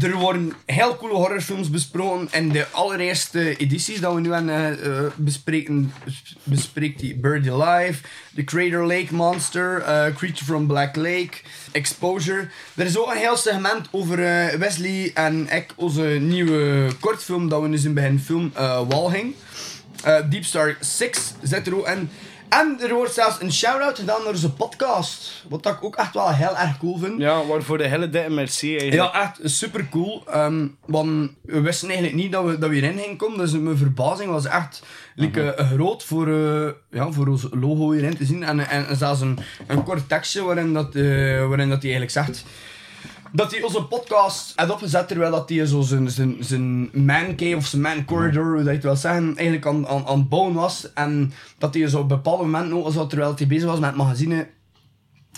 [0.02, 2.28] Er worden heel coole horrorfilms besproken.
[2.30, 4.70] En de allereerste edities dat we nu aan eh,
[5.16, 8.02] bespreken, bes- bespreekt die Birdie Alive,
[8.34, 11.30] The Crater Lake Monster, eh, Creature from Black Lake,
[11.72, 12.48] Exposure.
[12.74, 14.16] Er is ook een heel segment over
[14.58, 19.34] Wesley en ik, onze nieuwe kortfilm dat we dus in begin film eh Walhing.
[20.30, 22.10] Deep Star 6 zit er ook in.
[22.60, 25.44] En er wordt zelfs een shout-out gedaan naar onze podcast.
[25.48, 27.20] Wat ik ook echt wel heel erg cool vind.
[27.20, 29.14] Ja, waarvoor de hele dikke merci eigenlijk.
[29.14, 30.22] Ja, echt super cool.
[30.26, 33.38] Ehm, want we wisten eigenlijk niet dat we, dat we hierin gingen komen.
[33.38, 34.82] Dus mijn verbazing was echt
[35.14, 38.42] like, eh, groot voor, eh, ja, voor ons logo hierin te zien.
[38.42, 41.02] En, en, en zelfs een, een kort tekstje waarin, dat, eh,
[41.48, 42.44] waarin dat hij eigenlijk zegt
[43.32, 47.56] dat hij onze podcast had opgezet terwijl dat hij zo zijn, zijn, zijn man cave
[47.56, 50.28] of zijn man corridor, hoe dat je het wil zeggen, eigenlijk aan, aan, aan het
[50.28, 50.92] bouwen was.
[50.92, 53.98] En dat hij zo op bepaalde momenten, ook zo, terwijl hij bezig was met het
[53.98, 54.48] magazine,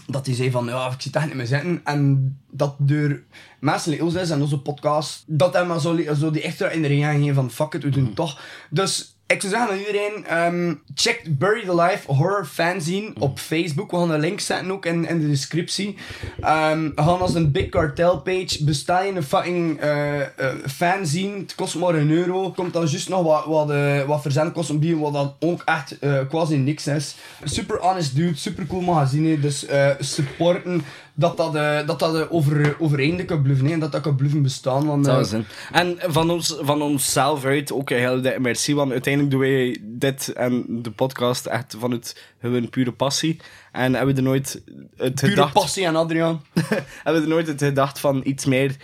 [0.06, 1.80] dat hij zei van, ja, ik zit echt niet meer zitten.
[1.84, 3.22] En dat door
[3.60, 7.34] mensen ons is en onze podcast, dat hij maar zo, zo die extra energie aangeven
[7.34, 8.40] van, fuck it, we doen het toch.
[8.70, 13.90] Dus ik zou zeggen aan iedereen, ehm, check Buried Alive Horror Fanzine op Facebook.
[13.90, 15.96] We gaan een link zetten ook in, in de descriptie.
[16.40, 18.64] Ehm, we gaan als een Big Cartel page.
[18.64, 20.28] Besta je een fucking eh, eh,
[20.66, 21.38] fanzine.
[21.38, 22.50] Het kost maar een euro.
[22.50, 25.98] Komt dan juist nog wat, wat, eh, wat verzendkosten bij, wat dan ook echt
[26.28, 27.16] quasi niks is.
[27.44, 29.40] Super honest dude, super cool magazine.
[29.40, 29.66] Dus
[29.98, 30.82] supporten
[31.18, 34.42] dat dat, eh, dat, dat eh, over, overeind kan hè, En dat dat kan blijven
[34.42, 34.86] bestaan.
[34.86, 35.46] Want, eh, Dat is het.
[35.72, 39.78] En van, ons, van onszelf uit ook een hele dikke merci, want uiteindelijk doen wij
[39.82, 43.40] dit en de podcast echt vanuit hun pure passie.
[43.78, 44.62] En hebben we er nooit
[44.96, 45.52] het pure gedacht...
[45.52, 46.42] passie aan Adriaan.
[47.04, 48.76] hebben we er nooit het gedacht van iets meer...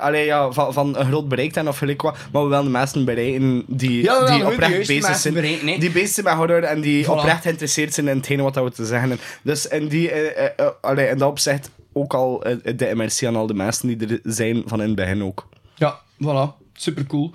[0.00, 2.70] allee, ja, van, van een groot bereik en of gelijk wat, maar we willen de
[2.70, 5.34] mensen bereiken die, Ja, die oprecht bezig zijn.
[5.34, 5.80] bereiken.
[5.80, 7.08] Die bezig zijn met horror en die Voilà.
[7.08, 9.26] oprecht geïnteresseerd zijn in hetgene wat we te zeggen hebben.
[9.42, 12.38] Dus in, die, eh, eh, allee, in dat opzicht ook al
[12.76, 15.48] de merci aan al de mensen die er zijn van in het begin ook.
[15.74, 16.64] Ja, voilà.
[16.72, 17.32] Super cool.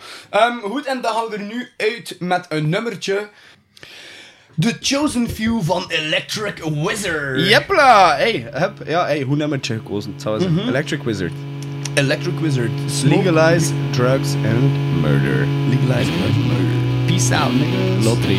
[0.61, 3.29] goed, en dan gaan we er nu uit met een nummertje.
[4.59, 7.47] The Chosen Few van Electric Wizard.
[7.47, 8.15] Jepla!
[8.15, 10.11] Hey, heb, ja, hey, hoe nummertje gekozen?
[10.11, 10.67] Het zou zijn Mhm.
[10.67, 11.31] Electric Wizard.
[11.93, 12.71] Electric Wizard.
[13.03, 14.71] Legalize drugs and
[15.01, 15.47] murder.
[15.69, 17.05] Legalize murder.
[17.05, 18.05] Peace out, niggas.
[18.05, 18.37] Lottery.